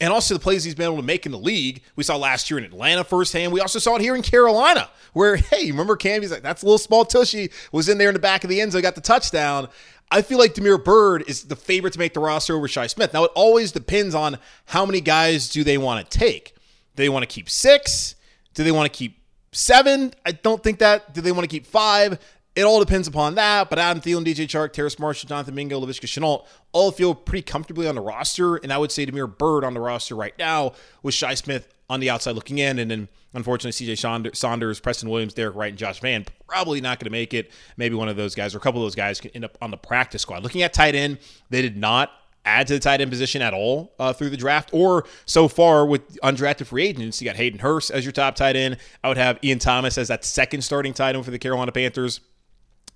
and 0.00 0.12
also 0.12 0.34
the 0.34 0.40
plays 0.40 0.64
he's 0.64 0.74
been 0.74 0.86
able 0.86 0.96
to 0.96 1.02
make 1.02 1.26
in 1.26 1.32
the 1.32 1.38
league. 1.38 1.82
We 1.96 2.04
saw 2.04 2.16
last 2.16 2.50
year 2.50 2.58
in 2.58 2.64
Atlanta 2.64 3.02
firsthand. 3.02 3.52
We 3.52 3.60
also 3.60 3.78
saw 3.78 3.96
it 3.96 4.02
here 4.02 4.14
in 4.14 4.22
Carolina, 4.22 4.88
where, 5.12 5.36
hey, 5.36 5.70
remember 5.70 5.96
Cam? 5.96 6.22
He's 6.22 6.30
like, 6.30 6.42
that's 6.42 6.62
a 6.62 6.66
little 6.66 6.78
small 6.78 7.04
tushy, 7.04 7.50
was 7.72 7.88
in 7.88 7.98
there 7.98 8.08
in 8.08 8.14
the 8.14 8.20
back 8.20 8.44
of 8.44 8.50
the 8.50 8.60
end 8.60 8.72
zone, 8.72 8.82
got 8.82 8.94
the 8.94 9.00
touchdown. 9.00 9.68
I 10.10 10.22
feel 10.22 10.38
like 10.38 10.54
Damiere 10.54 10.78
Byrd 10.78 11.24
is 11.28 11.44
the 11.44 11.56
favorite 11.56 11.92
to 11.92 11.98
make 11.98 12.14
the 12.14 12.20
roster 12.20 12.54
over 12.54 12.66
Shi 12.66 12.88
Smith. 12.88 13.12
Now, 13.12 13.24
it 13.24 13.30
always 13.34 13.72
depends 13.72 14.14
on 14.14 14.38
how 14.66 14.86
many 14.86 15.00
guys 15.00 15.48
do 15.50 15.64
they 15.64 15.76
want 15.76 16.08
to 16.08 16.18
take. 16.18 16.54
Do 16.96 17.02
they 17.02 17.08
want 17.08 17.24
to 17.24 17.26
keep 17.26 17.50
six? 17.50 18.14
Do 18.54 18.64
they 18.64 18.72
want 18.72 18.90
to 18.90 18.96
keep 18.96 19.20
seven? 19.52 20.14
I 20.24 20.32
don't 20.32 20.62
think 20.62 20.78
that. 20.78 21.12
Do 21.12 21.20
they 21.20 21.30
want 21.30 21.44
to 21.44 21.48
keep 21.48 21.66
five? 21.66 22.18
It 22.58 22.64
all 22.64 22.80
depends 22.80 23.06
upon 23.06 23.36
that. 23.36 23.70
But 23.70 23.78
Adam 23.78 24.02
Thielen, 24.02 24.24
DJ 24.24 24.48
Chark, 24.48 24.72
Terrace 24.72 24.98
Marshall, 24.98 25.28
Jonathan 25.28 25.54
Mingo, 25.54 25.80
Laviska 25.80 26.06
Shenault 26.06 26.44
all 26.72 26.90
feel 26.90 27.14
pretty 27.14 27.42
comfortably 27.42 27.86
on 27.86 27.94
the 27.94 28.00
roster. 28.00 28.56
And 28.56 28.72
I 28.72 28.78
would 28.78 28.90
say 28.90 29.04
Damiere 29.04 29.28
Byrd 29.28 29.62
on 29.62 29.74
the 29.74 29.80
roster 29.80 30.16
right 30.16 30.36
now 30.40 30.72
with 31.04 31.14
Shi 31.14 31.36
Smith 31.36 31.72
on 31.88 32.00
the 32.00 32.10
outside 32.10 32.32
looking 32.32 32.58
in. 32.58 32.80
And 32.80 32.90
then 32.90 33.08
unfortunately, 33.32 33.86
CJ 33.86 34.34
Saunders, 34.34 34.80
Preston 34.80 35.08
Williams, 35.08 35.34
Derek 35.34 35.54
Wright, 35.54 35.68
and 35.68 35.78
Josh 35.78 36.00
Vann 36.00 36.26
probably 36.48 36.80
not 36.80 36.98
going 36.98 37.04
to 37.04 37.12
make 37.12 37.32
it. 37.32 37.52
Maybe 37.76 37.94
one 37.94 38.08
of 38.08 38.16
those 38.16 38.34
guys 38.34 38.56
or 38.56 38.58
a 38.58 38.60
couple 38.60 38.80
of 38.80 38.86
those 38.86 38.96
guys 38.96 39.20
can 39.20 39.30
end 39.36 39.44
up 39.44 39.56
on 39.62 39.70
the 39.70 39.76
practice 39.76 40.22
squad. 40.22 40.42
Looking 40.42 40.62
at 40.62 40.72
tight 40.72 40.96
end, 40.96 41.18
they 41.50 41.62
did 41.62 41.76
not 41.76 42.10
add 42.44 42.66
to 42.66 42.72
the 42.72 42.80
tight 42.80 43.00
end 43.00 43.10
position 43.12 43.40
at 43.40 43.54
all 43.54 43.92
uh, 44.00 44.12
through 44.12 44.30
the 44.30 44.36
draft 44.36 44.70
or 44.72 45.04
so 45.26 45.46
far 45.46 45.86
with 45.86 46.16
undrafted 46.22 46.66
free 46.66 46.88
agents. 46.88 47.22
You 47.22 47.26
got 47.26 47.36
Hayden 47.36 47.60
Hurst 47.60 47.92
as 47.92 48.04
your 48.04 48.12
top 48.12 48.34
tight 48.34 48.56
end. 48.56 48.78
I 49.04 49.08
would 49.08 49.16
have 49.16 49.38
Ian 49.44 49.60
Thomas 49.60 49.96
as 49.96 50.08
that 50.08 50.24
second 50.24 50.62
starting 50.62 50.92
tight 50.92 51.14
end 51.14 51.24
for 51.24 51.30
the 51.30 51.38
Carolina 51.38 51.70
Panthers 51.70 52.18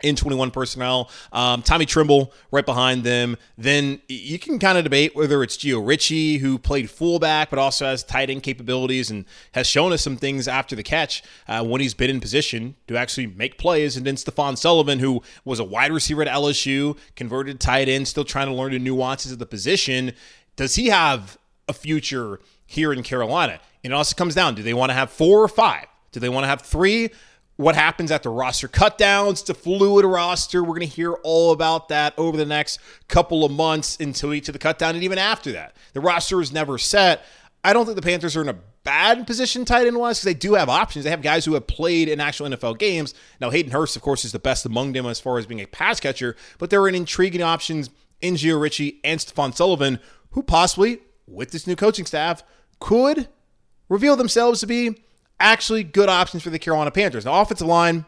in 0.03 0.17
21 0.17 0.51
personnel. 0.51 1.11
Um, 1.33 1.63
Tommy 1.63 1.87
Tremble 1.87 2.33
right 2.51 2.65
behind 2.65 3.05
them. 3.05 3.37
Then 3.57 4.01
you 4.09 4.39
can 4.39 4.59
kind 4.59 4.79
of 4.79 4.85
debate 4.85 5.15
whether 5.15 5.43
it's 5.43 5.57
Gio 5.57 5.87
Ricci, 5.87 6.39
who 6.39 6.59
played 6.59 6.91
fullback 6.91 7.51
but 7.51 7.59
also 7.59 7.87
has 7.87 8.03
tight 8.03 8.31
end 8.31 8.43
capabilities 8.43 9.11
and 9.11 9.25
has 9.53 9.67
shown 9.67 9.93
us 9.93 10.03
some 10.03 10.17
things 10.17 10.49
after 10.49 10.77
the 10.77 10.83
catch 10.83 11.23
uh, 11.49 11.65
when 11.65 11.81
he's 11.81 11.95
been 11.95 12.11
in 12.11 12.21
position 12.21 12.75
to 12.87 12.97
actually 12.97 13.27
make 13.27 13.59
plays. 13.59 13.97
And 13.97 14.07
then 14.07 14.17
Stephen 14.17 14.57
Sullivan, 14.57 14.99
who 14.99 15.23
was 15.45 15.59
a 15.59 15.65
wide 15.65 15.93
receiver 15.93 16.23
at 16.23 16.29
LSU, 16.29 16.97
converted 17.17 17.61
tight 17.61 17.89
end, 17.89 18.09
still 18.09 18.25
trying 18.25 18.49
to 18.49 18.55
learn 18.55 18.73
the 18.73 18.79
nuances 18.79 19.33
of 19.33 19.39
the 19.39 19.47
position. 19.47 20.13
Does 20.57 20.75
he 20.75 20.87
have 20.87 21.39
a 21.69 21.73
future 21.73 22.41
here 22.67 22.93
in 22.93 23.03
Carolina? 23.03 23.61
And 23.85 23.93
it 23.93 23.97
also 23.97 24.15
comes 24.15 24.35
down 24.35 24.55
do 24.55 24.63
they 24.63 24.75
want 24.75 24.91
to 24.91 24.95
have 24.95 25.11
four 25.11 25.43
or 25.43 25.49
five? 25.49 25.87
Do 26.13 26.21
they 26.21 26.29
want 26.29 26.45
to 26.45 26.49
have 26.49 26.63
three? 26.63 27.11
What 27.57 27.75
happens 27.75 28.11
the 28.11 28.31
roster 28.31 28.69
cutdowns. 28.69 29.49
A 29.49 29.55
fluid 29.55 30.05
roster. 30.05 30.63
We're 30.63 30.69
going 30.69 30.81
to 30.81 30.87
hear 30.87 31.13
all 31.23 31.53
about 31.53 31.89
that 31.89 32.15
over 32.19 32.37
the 32.37 32.47
next 32.47 32.81
couple 33.09 33.45
of 33.45 33.53
months 33.53 33.99
until 34.01 34.33
each 34.33 34.49
of 34.49 34.53
the 34.53 34.59
cutdown, 34.59 34.91
and 34.91 35.03
even 35.03 35.19
after 35.19 35.53
that. 35.53 35.77
The 35.93 36.01
roster 36.01 36.41
is 36.41 36.53
never 36.53 36.79
set. 36.79 37.25
I 37.65 37.73
don't 37.73 37.85
think 37.85 37.97
the 37.97 38.03
Panthers 38.03 38.37
are 38.37 38.43
in 38.43 38.49
a 38.49 38.59
bad 38.85 39.27
position 39.27 39.65
tight 39.65 39.87
end 39.87 39.97
wise 39.97 40.19
because 40.19 40.25
they 40.25 40.35
do 40.35 40.55
have 40.55 40.69
options. 40.69 41.05
They 41.05 41.11
have 41.11 41.23
guys 41.23 41.45
who 41.45 41.55
have 41.55 41.67
played 41.67 42.09
in 42.09 42.21
actual 42.21 42.49
NFL 42.49 42.79
games. 42.79 43.15
Now, 43.41 43.51
Hayden 43.51 43.71
Hurst, 43.73 43.95
of 43.95 44.03
course, 44.03 44.25
is 44.25 44.33
the 44.33 44.39
best 44.39 44.67
among 44.67 44.93
them 44.93 45.07
as 45.07 45.21
far 45.21 45.39
as 45.39 45.47
being 45.47 45.61
a 45.61 45.67
pass 45.67 46.01
catcher, 46.01 46.37
but 46.59 46.71
there 46.71 46.81
are 46.81 46.89
intriguing 46.89 47.43
options 47.43 47.91
in 48.21 48.35
Gio 48.35 48.61
Ricci 48.61 49.01
and 49.05 49.21
Stefan 49.21 49.53
Sullivan, 49.53 50.01
who 50.31 50.43
possibly, 50.43 51.01
with 51.27 51.51
this 51.51 51.67
new 51.67 51.77
coaching 51.77 52.07
staff, 52.07 52.43
could 52.81 53.29
reveal 53.89 54.17
themselves 54.17 54.61
to 54.61 54.67
be 54.67 55.03
actually 55.43 55.85
good 55.85 56.09
options 56.09 56.43
for 56.43 56.51
the 56.51 56.59
Carolina 56.59 56.91
Panthers. 56.91 57.25
Now, 57.25 57.41
offensive 57.41 57.67
line, 57.67 58.07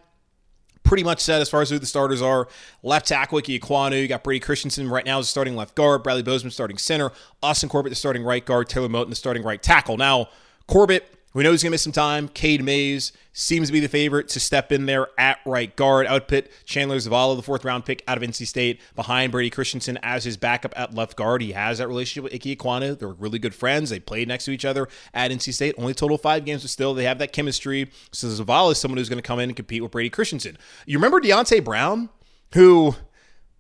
pretty 0.85 1.03
much 1.03 1.21
set 1.21 1.41
as 1.41 1.49
far 1.49 1.63
as 1.63 1.71
who 1.71 1.79
the 1.79 1.87
starters 1.87 2.23
are. 2.23 2.49
Left 2.83 3.07
tackle, 3.07 3.39
Ike 3.39 3.45
Ekwonu. 3.47 4.01
You 4.01 4.09
got 4.09 4.23
Brady 4.23 4.41
Christensen 4.41 4.89
right 4.89 5.05
now 5.05 5.19
is 5.19 5.29
starting 5.29 5.57
left 5.57 5.75
guard. 5.75 6.03
Bradley 6.03 6.23
Bozeman 6.23 6.51
starting 6.51 6.79
center. 6.79 7.11
Austin 7.43 7.69
Corbett 7.69 7.91
the 7.91 7.97
starting 7.97 8.23
right 8.23 8.45
guard. 8.45 8.69
Taylor 8.69 8.89
Moton 8.89 9.11
the 9.11 9.17
starting 9.17 9.43
right 9.43 9.63
tackle. 9.63 9.97
Now, 9.97 10.29
Corbett 10.67 11.14
we 11.35 11.43
know 11.43 11.51
he's 11.51 11.63
going 11.63 11.71
to 11.71 11.75
miss 11.75 11.83
some 11.83 11.93
time. 11.93 12.29
Cade 12.29 12.63
Mays 12.65 13.13
seems 13.33 13.69
to 13.69 13.73
be 13.73 13.81
the 13.81 13.89
favorite 13.89 14.29
to 14.29 14.41
step 14.41 14.71
in 14.71 14.87
there 14.87 15.09
at 15.19 15.39
right 15.45 15.75
guard. 15.75 16.07
Output 16.07 16.47
Chandler 16.65 16.97
Zavala, 16.97 17.35
the 17.35 17.43
fourth 17.43 17.65
round 17.65 17.85
pick 17.85 18.05
out 18.07 18.17
of 18.17 18.23
NC 18.23 18.47
State, 18.47 18.81
behind 18.95 19.33
Brady 19.33 19.51
Christensen 19.51 19.99
as 20.03 20.23
his 20.23 20.37
backup 20.37 20.73
at 20.77 20.95
left 20.95 21.17
guard. 21.17 21.43
He 21.43 21.53
has 21.53 21.79
that 21.79 21.89
relationship 21.89 22.23
with 22.23 22.35
Ike 22.35 22.57
Ekwonu. 22.57 22.97
They're 22.97 23.09
really 23.09 23.41
good 23.41 23.55
friends. 23.55 23.91
They 23.91 23.99
played 23.99 24.29
next 24.29 24.45
to 24.45 24.53
each 24.53 24.65
other 24.65 24.89
at 25.13 25.33
NC 25.33 25.53
State. 25.53 25.75
Only 25.77 25.93
total 25.93 26.17
five 26.17 26.45
games, 26.45 26.63
but 26.63 26.71
still 26.71 26.95
they 26.95 27.05
have 27.05 27.19
that 27.19 27.33
chemistry. 27.33 27.91
So 28.13 28.29
Zavala 28.29 28.73
is 28.73 28.79
someone 28.79 28.99
who's 28.99 29.09
going 29.09 29.21
to 29.21 29.27
come 29.27 29.41
in 29.41 29.51
and 29.51 29.57
compete 29.57 29.83
with 29.83 29.91
Brady 29.91 30.11
Christensen. 30.11 30.57
You 30.87 30.99
remember 30.99 31.21
Deonte 31.21 31.65
Brown, 31.65 32.11
who 32.53 32.95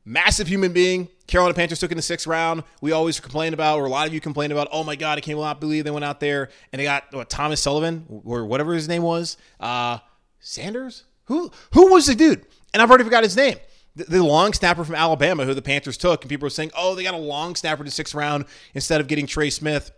massive 0.04 0.46
human 0.46 0.72
being. 0.72 1.08
Carolina 1.26 1.54
Panthers 1.54 1.80
took 1.80 1.90
in 1.90 1.96
the 1.96 2.02
sixth 2.02 2.26
round. 2.26 2.62
We 2.80 2.92
always 2.92 3.20
complain 3.20 3.54
about, 3.54 3.78
or 3.78 3.86
a 3.86 3.88
lot 3.88 4.06
of 4.06 4.14
you 4.14 4.20
complain 4.20 4.52
about, 4.52 4.68
oh 4.72 4.84
my 4.84 4.96
God, 4.96 5.18
I 5.18 5.20
can't 5.20 5.60
believe 5.60 5.84
they 5.84 5.90
went 5.90 6.04
out 6.04 6.20
there 6.20 6.50
and 6.72 6.80
they 6.80 6.84
got 6.84 7.04
what, 7.12 7.30
Thomas 7.30 7.62
Sullivan 7.62 8.22
or 8.24 8.44
whatever 8.44 8.74
his 8.74 8.88
name 8.88 9.02
was. 9.02 9.36
Uh, 9.58 9.98
Sanders? 10.40 11.04
Who 11.26 11.50
who 11.72 11.90
was 11.90 12.06
the 12.06 12.14
dude? 12.14 12.44
And 12.74 12.82
I've 12.82 12.90
already 12.90 13.04
forgot 13.04 13.22
his 13.22 13.36
name. 13.36 13.56
The, 13.96 14.04
the, 14.04 14.22
long 14.22 14.52
snapper 14.52 14.84
from 14.84 14.96
Alabama 14.96 15.44
who 15.44 15.54
the 15.54 15.62
Panthers 15.62 15.96
took, 15.96 16.22
and 16.22 16.28
people 16.28 16.46
were 16.46 16.50
saying, 16.50 16.72
oh, 16.76 16.94
they 16.94 17.04
got 17.04 17.14
a 17.14 17.18
long 17.18 17.54
snapper 17.54 17.84
to 17.84 17.90
sixth 17.90 18.14
round 18.14 18.44
instead 18.74 19.00
of 19.00 19.06
getting 19.06 19.26
Trey 19.26 19.50
Smith 19.50 19.92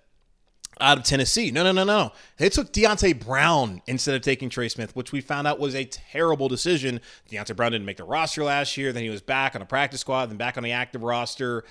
out 0.80 0.98
of 0.98 1.04
Tennessee. 1.04 1.50
No, 1.50 1.62
no, 1.62 1.72
no, 1.72 1.84
no. 1.84 2.12
They 2.36 2.48
took 2.48 2.72
Deonte 2.72 3.24
Brown 3.24 3.80
instead 3.86 4.14
of 4.14 4.22
taking 4.22 4.50
Trey 4.50 4.68
Smith, 4.68 4.94
which 4.94 5.12
we 5.12 5.20
found 5.20 5.46
out 5.46 5.58
was 5.58 5.74
a 5.74 5.84
terrible 5.84 6.48
decision. 6.48 7.00
Deonte 7.30 7.56
Brown 7.56 7.72
didn't 7.72 7.86
make 7.86 7.96
the 7.96 8.04
roster 8.04 8.44
last 8.44 8.76
year. 8.76 8.92
Then 8.92 9.02
he 9.02 9.10
was 9.10 9.22
back 9.22 9.54
on 9.54 9.62
a 9.62 9.66
practice 9.66 10.00
squad, 10.00 10.26
then 10.26 10.36
back 10.36 10.56
on 10.56 10.62
the 10.62 10.72
active 10.72 11.02
roster. 11.02 11.64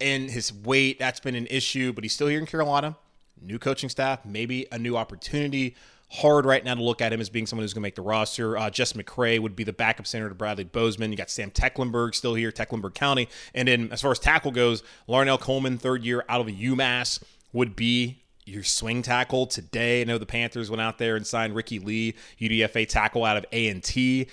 And 0.00 0.30
his 0.30 0.52
weight, 0.52 0.98
that's 0.98 1.20
been 1.20 1.34
an 1.34 1.46
issue, 1.48 1.92
but 1.92 2.04
he's 2.04 2.12
still 2.12 2.28
here 2.28 2.38
in 2.38 2.46
Carolina. 2.46 2.96
New 3.40 3.58
coaching 3.58 3.88
staff, 3.88 4.24
maybe 4.24 4.66
a 4.72 4.78
new 4.78 4.96
opportunity. 4.96 5.76
Hard 6.10 6.46
right 6.46 6.64
now 6.64 6.74
to 6.74 6.82
look 6.82 7.02
at 7.02 7.12
him 7.12 7.20
as 7.20 7.28
being 7.28 7.46
someone 7.46 7.62
who's 7.64 7.74
going 7.74 7.82
to 7.82 7.86
make 7.86 7.94
the 7.94 8.02
roster. 8.02 8.56
Uh, 8.56 8.70
Jess 8.70 8.94
McCray 8.94 9.38
would 9.38 9.54
be 9.54 9.62
the 9.62 9.74
backup 9.74 10.06
center 10.06 10.28
to 10.28 10.34
Bradley 10.34 10.64
Bozeman. 10.64 11.12
You 11.12 11.18
got 11.18 11.30
Sam 11.30 11.50
Tecklenburg 11.50 12.14
still 12.14 12.34
here, 12.34 12.50
Tecklenburg 12.50 12.94
County. 12.94 13.28
And 13.54 13.68
then 13.68 13.90
as 13.92 14.00
far 14.00 14.10
as 14.10 14.18
tackle 14.18 14.50
goes, 14.50 14.82
Larnell 15.08 15.38
Coleman, 15.38 15.76
third 15.76 16.04
year 16.04 16.24
out 16.28 16.40
of 16.40 16.46
UMass, 16.46 17.22
would 17.52 17.76
be 17.76 18.22
your 18.48 18.64
swing 18.64 19.02
tackle 19.02 19.46
today. 19.46 20.00
I 20.00 20.04
know 20.04 20.18
the 20.18 20.26
Panthers 20.26 20.70
went 20.70 20.80
out 20.80 20.98
there 20.98 21.16
and 21.16 21.26
signed 21.26 21.54
Ricky 21.54 21.78
Lee, 21.78 22.14
UDFA 22.40 22.88
tackle 22.88 23.24
out 23.24 23.36
of 23.36 23.44
A&T. 23.52 24.26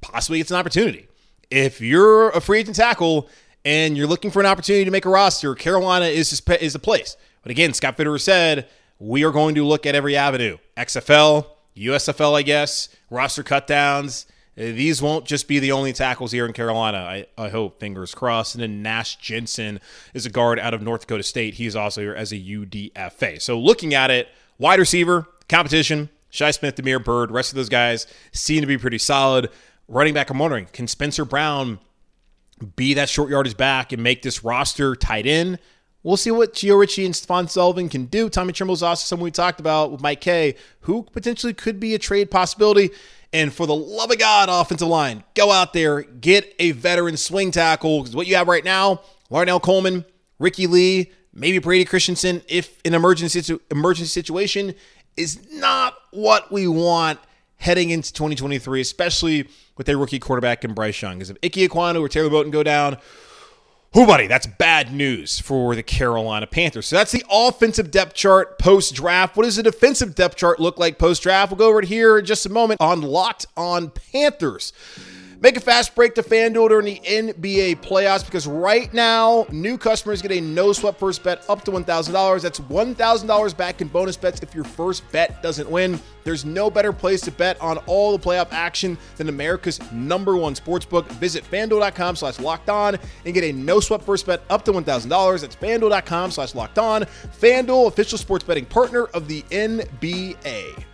Possibly 0.00 0.40
it's 0.40 0.50
an 0.50 0.56
opportunity. 0.56 1.08
If 1.50 1.80
you're 1.80 2.30
a 2.30 2.40
free 2.40 2.60
agent 2.60 2.76
tackle 2.76 3.28
and 3.64 3.96
you're 3.96 4.06
looking 4.06 4.30
for 4.30 4.40
an 4.40 4.46
opportunity 4.46 4.84
to 4.84 4.90
make 4.90 5.04
a 5.04 5.08
roster, 5.08 5.54
Carolina 5.54 6.06
is 6.06 6.42
is 6.60 6.72
the 6.72 6.78
place. 6.78 7.16
But 7.42 7.50
again, 7.50 7.72
Scott 7.72 7.96
Fitterer 7.96 8.20
said 8.20 8.68
we 8.98 9.24
are 9.24 9.32
going 9.32 9.54
to 9.54 9.64
look 9.64 9.86
at 9.86 9.94
every 9.94 10.16
avenue: 10.16 10.58
XFL, 10.76 11.46
USFL, 11.76 12.36
I 12.36 12.42
guess, 12.42 12.88
roster 13.10 13.42
cutdowns. 13.42 14.26
Uh, 14.58 14.62
these 14.62 15.02
won't 15.02 15.26
just 15.26 15.48
be 15.48 15.58
the 15.58 15.72
only 15.72 15.92
tackles 15.92 16.32
here 16.32 16.46
in 16.46 16.52
Carolina. 16.52 16.98
I, 16.98 17.26
I 17.36 17.48
hope, 17.50 17.78
fingers 17.78 18.14
crossed. 18.14 18.54
And 18.54 18.62
then 18.62 18.82
Nash 18.82 19.16
Jensen 19.16 19.80
is 20.14 20.24
a 20.24 20.30
guard 20.30 20.58
out 20.58 20.74
of 20.74 20.82
North 20.82 21.02
Dakota 21.02 21.22
State. 21.22 21.54
He's 21.54 21.76
also 21.76 22.00
here 22.00 22.14
as 22.14 22.32
a 22.32 22.36
UDFA. 22.36 23.40
So 23.40 23.58
looking 23.58 23.94
at 23.94 24.10
it, 24.10 24.28
wide 24.58 24.78
receiver, 24.78 25.26
competition, 25.48 26.08
Shi 26.30 26.52
Smith, 26.52 26.74
Damiere 26.74 26.98
Byrd, 26.98 27.30
rest 27.30 27.52
of 27.52 27.56
those 27.56 27.68
guys 27.68 28.06
seem 28.32 28.60
to 28.60 28.66
be 28.66 28.78
pretty 28.78 28.98
solid. 28.98 29.50
Running 29.88 30.14
back, 30.14 30.30
I'm 30.30 30.38
wondering, 30.38 30.66
can 30.72 30.88
Spencer 30.88 31.24
Brown 31.24 31.78
be 32.74 32.94
that 32.94 33.08
short 33.08 33.30
yardage 33.30 33.56
back 33.56 33.92
and 33.92 34.02
make 34.02 34.22
this 34.22 34.42
roster 34.42 34.96
tight 34.96 35.26
end? 35.26 35.58
We'll 36.02 36.16
see 36.16 36.30
what 36.30 36.54
Gio 36.54 36.78
Ricci 36.78 37.04
and 37.04 37.14
Stefan 37.14 37.48
Sullivan 37.48 37.88
can 37.88 38.06
do. 38.06 38.28
Tommy 38.28 38.52
Tremble's 38.52 38.82
also 38.82 39.04
someone 39.04 39.24
we 39.24 39.30
talked 39.32 39.58
about 39.58 39.90
with 39.90 40.00
Mike 40.00 40.20
Kaye, 40.20 40.54
who 40.80 41.02
potentially 41.02 41.52
could 41.52 41.80
be 41.80 41.94
a 41.94 41.98
trade 41.98 42.30
possibility. 42.30 42.90
And 43.36 43.52
for 43.52 43.66
the 43.66 43.74
love 43.74 44.10
of 44.10 44.18
God, 44.18 44.48
offensive 44.48 44.88
line, 44.88 45.22
go 45.34 45.52
out 45.52 45.74
there, 45.74 46.00
get 46.00 46.54
a 46.58 46.70
veteran 46.70 47.18
swing 47.18 47.50
tackle. 47.50 48.00
Because 48.00 48.16
what 48.16 48.26
you 48.26 48.34
have 48.36 48.48
right 48.48 48.64
now, 48.64 49.02
Larnell 49.30 49.60
Coleman, 49.60 50.06
Ricky 50.38 50.66
Lee, 50.66 51.12
maybe 51.34 51.58
Brady 51.58 51.84
Christensen, 51.84 52.40
if 52.48 52.80
an 52.86 52.94
emergency 52.94 53.58
emergency 53.70 54.08
situation 54.08 54.74
is 55.18 55.52
not 55.52 55.98
what 56.12 56.50
we 56.50 56.66
want 56.66 57.18
heading 57.56 57.90
into 57.90 58.10
2023, 58.10 58.80
especially 58.80 59.46
with 59.76 59.86
a 59.90 59.98
rookie 59.98 60.18
quarterback 60.18 60.64
in 60.64 60.72
Bryce 60.72 61.02
Young. 61.02 61.16
Because 61.16 61.28
if 61.28 61.36
Ike 61.44 61.70
Ekwonu 61.70 62.00
or 62.00 62.08
Taylor 62.08 62.30
Moton 62.30 62.50
go 62.50 62.62
down, 62.62 62.96
Who, 63.96 64.06
buddy, 64.06 64.26
that's 64.26 64.46
bad 64.46 64.92
news 64.92 65.40
for 65.40 65.74
the 65.74 65.82
Carolina 65.82 66.46
Panthers. 66.46 66.84
So 66.84 66.96
that's 66.96 67.12
the 67.12 67.24
offensive 67.30 67.90
depth 67.90 68.12
chart 68.12 68.58
post 68.58 68.94
draft. 68.94 69.38
What 69.38 69.44
does 69.44 69.56
the 69.56 69.62
defensive 69.62 70.14
depth 70.14 70.36
chart 70.36 70.60
look 70.60 70.78
like 70.78 70.98
post 70.98 71.22
draft? 71.22 71.50
We'll 71.50 71.56
go 71.56 71.70
over 71.70 71.78
it 71.78 71.86
here 71.86 72.18
in 72.18 72.26
just 72.26 72.44
a 72.44 72.50
moment 72.50 72.78
on 72.82 73.00
Locked 73.00 73.46
on 73.56 73.88
Panthers. 73.88 74.74
Make 75.40 75.56
a 75.58 75.60
fast 75.60 75.94
break 75.94 76.14
to 76.14 76.22
FanDuel 76.22 76.70
during 76.70 76.86
the 76.86 77.00
NBA 77.04 77.82
playoffs 77.82 78.24
because 78.24 78.46
right 78.46 78.92
now, 78.94 79.46
new 79.50 79.76
customers 79.76 80.22
get 80.22 80.32
a 80.32 80.40
no 80.40 80.72
sweat 80.72 80.98
first 80.98 81.22
bet 81.22 81.44
up 81.48 81.64
to 81.66 81.70
$1,000. 81.70 82.42
That's 82.42 82.60
$1,000 82.60 83.56
back 83.56 83.80
in 83.82 83.88
bonus 83.88 84.16
bets 84.16 84.40
if 84.40 84.54
your 84.54 84.64
first 84.64 85.10
bet 85.12 85.42
doesn't 85.42 85.68
win. 85.68 86.00
There's 86.24 86.46
no 86.46 86.70
better 86.70 86.92
place 86.92 87.20
to 87.22 87.30
bet 87.30 87.60
on 87.60 87.76
all 87.86 88.16
the 88.16 88.24
playoff 88.24 88.48
action 88.50 88.96
than 89.16 89.28
America's 89.28 89.80
number 89.92 90.36
one 90.36 90.54
sportsbook. 90.54 91.06
Visit 91.12 91.44
fanduel.com 91.44 92.16
slash 92.16 92.40
locked 92.40 92.70
on 92.70 92.96
and 93.24 93.34
get 93.34 93.44
a 93.44 93.52
no 93.52 93.78
sweat 93.78 94.02
first 94.02 94.26
bet 94.26 94.42
up 94.48 94.64
to 94.64 94.72
$1,000. 94.72 95.40
That's 95.40 95.56
fanduel.com 95.56 96.30
slash 96.30 96.54
locked 96.54 96.78
on. 96.78 97.02
FanDuel, 97.38 97.88
official 97.88 98.16
sports 98.16 98.44
betting 98.44 98.64
partner 98.64 99.04
of 99.04 99.28
the 99.28 99.42
NBA. 99.42 100.85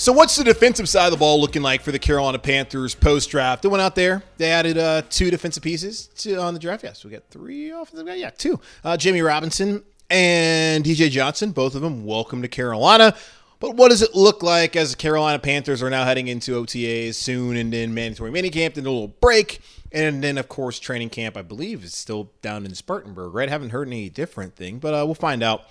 So, 0.00 0.12
what's 0.12 0.36
the 0.36 0.44
defensive 0.44 0.88
side 0.88 1.06
of 1.06 1.10
the 1.10 1.16
ball 1.16 1.40
looking 1.40 1.60
like 1.60 1.82
for 1.82 1.90
the 1.90 1.98
Carolina 1.98 2.38
Panthers 2.38 2.94
post 2.94 3.30
draft? 3.30 3.62
They 3.62 3.68
went 3.68 3.82
out 3.82 3.96
there, 3.96 4.22
they 4.36 4.48
added 4.48 4.78
uh, 4.78 5.02
two 5.10 5.28
defensive 5.28 5.60
pieces 5.60 6.06
to, 6.18 6.36
on 6.36 6.54
the 6.54 6.60
draft. 6.60 6.84
Yes, 6.84 7.04
we 7.04 7.10
got 7.10 7.24
three 7.30 7.70
offensive 7.70 8.06
guys. 8.06 8.20
Yeah, 8.20 8.30
two. 8.30 8.60
Uh, 8.84 8.96
Jammie 8.96 9.26
Robinson 9.26 9.82
and 10.08 10.84
DJ 10.84 11.10
Johnson, 11.10 11.50
both 11.50 11.74
of 11.74 11.82
them 11.82 12.04
welcome 12.04 12.42
to 12.42 12.48
Carolina. 12.48 13.12
But 13.58 13.74
what 13.74 13.88
does 13.88 14.00
it 14.00 14.14
look 14.14 14.40
like 14.40 14.76
as 14.76 14.92
the 14.92 14.96
Carolina 14.96 15.40
Panthers 15.40 15.82
are 15.82 15.90
now 15.90 16.04
heading 16.04 16.28
into 16.28 16.52
OTAs 16.52 17.16
soon 17.16 17.56
and 17.56 17.72
then 17.72 17.92
mandatory 17.92 18.30
minicamp, 18.30 18.74
then 18.74 18.86
a 18.86 18.90
little 18.90 19.08
break, 19.08 19.58
and 19.90 20.22
then, 20.22 20.38
of 20.38 20.48
course, 20.48 20.78
training 20.78 21.10
camp, 21.10 21.36
I 21.36 21.42
believe, 21.42 21.82
is 21.82 21.92
still 21.92 22.30
down 22.40 22.64
in 22.64 22.74
Spartanburg, 22.76 23.34
right? 23.34 23.48
Haven't 23.48 23.70
heard 23.70 23.88
any 23.88 24.08
different 24.10 24.54
thing, 24.54 24.78
but 24.78 24.94
uh, 24.94 25.04
we'll 25.04 25.16
find 25.16 25.42
out 25.42 25.64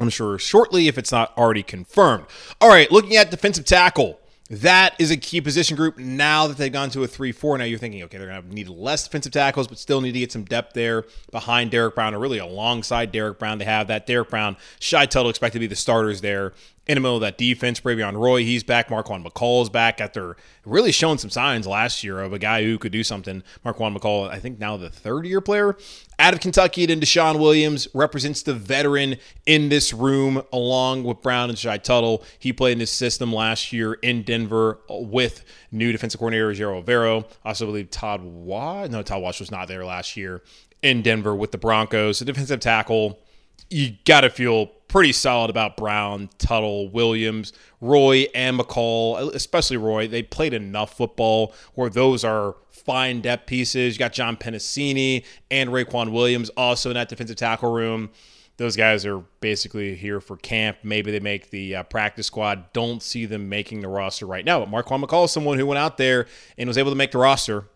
I'm 0.00 0.10
sure 0.10 0.38
shortly 0.38 0.88
if 0.88 0.98
it's 0.98 1.12
not 1.12 1.36
already 1.36 1.62
confirmed. 1.62 2.26
All 2.60 2.68
right, 2.68 2.90
looking 2.90 3.16
at 3.16 3.30
defensive 3.30 3.64
tackle. 3.64 4.18
That 4.48 4.94
is 5.00 5.10
a 5.10 5.16
key 5.16 5.40
position 5.40 5.76
group 5.76 5.98
now 5.98 6.46
that 6.46 6.56
they've 6.56 6.72
gone 6.72 6.90
to 6.90 7.02
a 7.02 7.08
3 7.08 7.32
4. 7.32 7.58
Now 7.58 7.64
you're 7.64 7.80
thinking, 7.80 8.04
okay, 8.04 8.16
they're 8.18 8.28
going 8.28 8.42
to 8.42 8.54
need 8.54 8.68
less 8.68 9.02
defensive 9.02 9.32
tackles, 9.32 9.66
but 9.66 9.76
still 9.76 10.00
need 10.00 10.12
to 10.12 10.20
get 10.20 10.30
some 10.30 10.44
depth 10.44 10.72
there 10.74 11.04
behind 11.32 11.72
Derrick 11.72 11.96
Brown, 11.96 12.14
or 12.14 12.20
really 12.20 12.38
alongside 12.38 13.10
Derrick 13.10 13.40
Brown. 13.40 13.58
They 13.58 13.64
have 13.64 13.88
that 13.88 14.06
Derrick 14.06 14.30
Brown, 14.30 14.56
Shy 14.78 15.04
Tuttle 15.06 15.30
expected 15.30 15.58
to 15.58 15.60
be 15.60 15.66
the 15.66 15.74
starters 15.74 16.20
there 16.20 16.52
in 16.86 16.94
the 16.94 17.00
middle 17.00 17.16
of 17.16 17.20
that 17.20 17.36
defense. 17.36 17.80
Bravion 17.80 18.16
Roy, 18.16 18.44
he's 18.44 18.62
back. 18.62 18.88
Marquan 18.88 19.24
McCall 19.24 19.62
is 19.62 19.68
back 19.68 20.00
after 20.00 20.36
really 20.64 20.92
showing 20.92 21.18
some 21.18 21.30
signs 21.30 21.66
last 21.66 22.04
year 22.04 22.20
of 22.20 22.32
a 22.32 22.38
guy 22.38 22.62
who 22.62 22.78
could 22.78 22.92
do 22.92 23.02
something. 23.02 23.42
Marquan 23.64 23.96
McCall, 23.96 24.28
I 24.28 24.38
think 24.38 24.58
now 24.58 24.76
the 24.76 24.90
third 24.90 25.26
year 25.26 25.40
player 25.40 25.76
out 26.18 26.32
of 26.32 26.40
Kentucky. 26.40 26.82
And 26.84 26.90
then 26.90 27.00
DeShawn 27.00 27.40
Williams 27.40 27.88
represents 27.92 28.42
the 28.42 28.54
veteran 28.54 29.16
in 29.46 29.68
this 29.68 29.92
room 29.92 30.42
along 30.52 31.04
with 31.04 31.22
Brown 31.22 31.50
and 31.50 31.58
Shy 31.58 31.76
Tuttle. 31.78 32.22
He 32.38 32.52
played 32.52 32.72
in 32.72 32.78
this 32.78 32.92
system 32.92 33.32
last 33.32 33.72
year 33.72 33.94
in 33.94 34.22
Denver 34.22 34.78
with 34.88 35.44
new 35.72 35.90
defensive 35.90 36.20
coordinator 36.20 36.52
Ejiro 36.52 36.84
Evero. 36.84 37.26
Also 37.44 37.66
believe 37.66 37.90
Todd 37.90 38.22
Wash. 38.22 38.90
No, 38.90 39.02
Todd 39.02 39.22
Wash 39.22 39.40
was 39.40 39.50
not 39.50 39.66
there 39.66 39.84
last 39.84 40.16
year 40.16 40.42
in 40.82 41.02
Denver 41.02 41.34
with 41.34 41.50
the 41.50 41.58
Broncos. 41.58 42.20
The 42.20 42.24
defensive 42.24 42.60
tackle, 42.60 43.18
you 43.70 43.96
got 44.04 44.20
to 44.20 44.30
feel 44.30 44.70
pretty 44.88 45.12
solid 45.12 45.50
about 45.50 45.76
Brown, 45.76 46.28
Tuttle, 46.38 46.88
Williams, 46.88 47.52
Roy, 47.80 48.26
and 48.34 48.58
McCall, 48.58 49.34
especially 49.34 49.76
Roy. 49.76 50.08
They 50.08 50.22
played 50.22 50.54
enough 50.54 50.96
football 50.96 51.54
where 51.74 51.90
those 51.90 52.24
are 52.24 52.56
fine 52.70 53.20
depth 53.20 53.46
pieces. 53.46 53.94
You 53.94 53.98
got 53.98 54.12
John 54.12 54.36
Penisini 54.36 55.24
and 55.50 55.70
Raequan 55.70 56.12
Williams 56.12 56.50
also 56.50 56.90
in 56.90 56.94
that 56.94 57.08
defensive 57.08 57.36
tackle 57.36 57.72
room. 57.72 58.10
Those 58.58 58.76
guys 58.76 59.04
are 59.04 59.18
basically 59.40 59.94
here 59.96 60.18
for 60.20 60.36
camp. 60.38 60.78
Maybe 60.82 61.10
they 61.10 61.20
make 61.20 61.50
the 61.50 61.76
uh, 61.76 61.82
practice 61.82 62.26
squad. 62.26 62.72
Don't 62.72 63.02
see 63.02 63.26
them 63.26 63.50
making 63.50 63.80
the 63.80 63.88
roster 63.88 64.24
right 64.24 64.44
now. 64.46 64.64
But 64.64 64.70
Marquan 64.70 65.04
McCall 65.04 65.26
is 65.26 65.30
someone 65.30 65.58
who 65.58 65.66
went 65.66 65.78
out 65.78 65.98
there 65.98 66.26
and 66.56 66.66
was 66.66 66.78
able 66.78 66.90
to 66.90 66.96
make 66.96 67.10
the 67.10 67.18
roster 67.18 67.66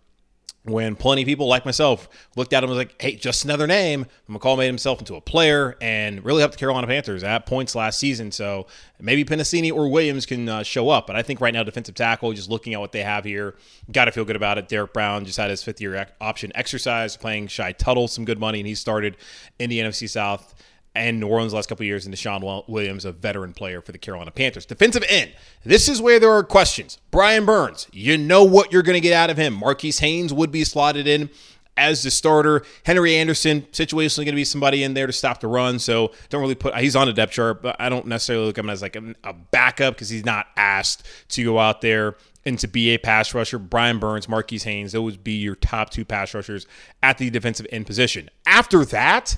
when 0.71 0.97
plenty 0.97 1.23
of 1.23 1.27
people 1.27 1.47
like 1.47 1.65
myself 1.65 2.09
looked 2.37 2.53
at 2.53 2.63
him 2.63 2.71
and 2.71 2.79
was 2.79 2.87
like, 2.87 3.01
hey, 3.01 3.17
just 3.17 3.45
another 3.45 3.67
name. 3.67 4.07
McCall 4.29 4.57
made 4.59 4.67
himself 4.67 4.99
into 5.01 5.15
a 5.15 5.21
player 5.21 5.77
and 5.81 6.25
really 6.25 6.41
helped 6.41 6.55
the 6.55 6.59
Carolina 6.59 6.87
Panthers 6.87 7.23
at 7.23 7.47
points 7.47 7.75
last 7.75 7.99
season. 7.99 8.33
So 8.33 8.67
maybe 9.01 9.25
Penisini 9.25 9.73
or 9.73 9.89
Williams 9.89 10.27
can 10.27 10.49
uh, 10.49 10.63
show 10.63 10.89
up. 10.89 11.07
But 11.07 11.17
I 11.17 11.23
think 11.23 11.41
right 11.41 11.53
now, 11.53 11.63
defensive 11.63 11.95
tackle, 11.95 12.33
just 12.33 12.51
looking 12.51 12.75
at 12.75 12.81
what 12.81 12.93
they 12.93 13.03
have 13.03 13.25
here, 13.25 13.55
got 13.91 14.07
to 14.07 14.13
feel 14.13 14.25
good 14.25 14.37
about 14.37 14.59
it. 14.59 14.69
Derrick 14.69 14.93
Brown 14.93 15.25
just 15.25 15.39
had 15.39 15.51
his 15.51 15.63
fifth 15.63 15.81
year 15.81 16.07
option 16.21 16.53
exercise, 16.55 17.17
playing 17.17 17.49
Shy 17.49 17.73
Tuttle 17.73 18.09
some 18.09 18.25
good 18.25 18.39
money, 18.39 18.61
and 18.61 18.67
he 18.67 18.75
started 18.75 19.17
in 19.59 19.71
the 19.71 19.79
NFC 19.79 20.09
South 20.09 20.55
and 20.95 21.21
New 21.21 21.29
Orleans 21.29 21.55
last 21.55 21.69
couple 21.69 21.85
years, 21.87 22.05
and 22.05 22.15
DeShawn 22.15 22.69
Williams, 22.69 23.05
a 23.05 23.13
veteran 23.13 23.53
player 23.53 23.81
for 23.81 23.93
the 23.93 23.99
Carolina 23.99 24.31
Panthers. 24.31 24.67
Defensive 24.67 25.05
end. 25.09 25.33
This 25.65 25.89
is 25.89 26.03
where 26.03 26.19
there 26.19 26.33
are 26.33 26.43
questions. 26.43 26.99
Brian 27.11 27.47
Burns, 27.47 27.87
you 27.93 28.19
know 28.19 28.45
what 28.45 28.73
you're 28.73 28.83
going 28.83 28.95
to 28.97 29.01
get 29.01 29.13
out 29.13 29.31
of 29.31 29.37
him. 29.37 29.55
Marquis 29.55 29.93
Haynes 29.93 30.33
would 30.33 30.51
be 30.51 30.65
slotted 30.65 31.07
in 31.07 31.31
as 31.77 32.03
the 32.03 32.11
starter. 32.11 32.63
Henry 32.85 33.17
Anderson, 33.17 33.63
situationally 33.73 34.25
going 34.25 34.27
to 34.27 34.33
be 34.33 34.45
somebody 34.45 34.83
in 34.83 34.95
there 34.95 35.07
to 35.07 35.13
stop 35.13 35.41
the 35.41 35.47
run. 35.47 35.79
So 35.79 36.13
don't 36.29 36.41
really 36.41 36.55
put, 36.55 36.77
he's 36.77 36.97
on 36.97 37.09
a 37.09 37.13
depth 37.13 37.33
chart, 37.33 37.63
but 37.63 37.77
I 37.79 37.89
don't 37.89 38.07
necessarily 38.07 38.47
look 38.47 38.59
at 38.59 38.65
him 38.65 38.71
as 38.71 38.83
like 38.83 38.97
a, 38.97 39.33
backup 39.33 39.95
because 39.95 40.09
he's 40.09 40.25
not 40.25 40.47
asked 40.57 41.07
to 41.31 41.45
go 41.45 41.59
out 41.59 41.81
there 41.81 42.17
and 42.45 42.59
to 42.59 42.69
be 42.69 42.91
a 42.91 42.99
pass 42.99 43.33
rusher. 43.35 43.59
Brian 43.59 43.99
Burns, 43.99 44.29
Marquis 44.29 44.59
Haynes, 44.59 44.93
those 44.93 45.13
would 45.13 45.25
be 45.25 45.33
your 45.33 45.55
top 45.55 45.91
two 45.91 46.05
pass 46.05 46.35
rushers 46.35 46.67
at 47.03 47.19
the 47.19 47.31
defensive 47.31 47.67
end 47.71 47.87
position. 47.87 48.29
After 48.47 48.85
that, 48.87 49.37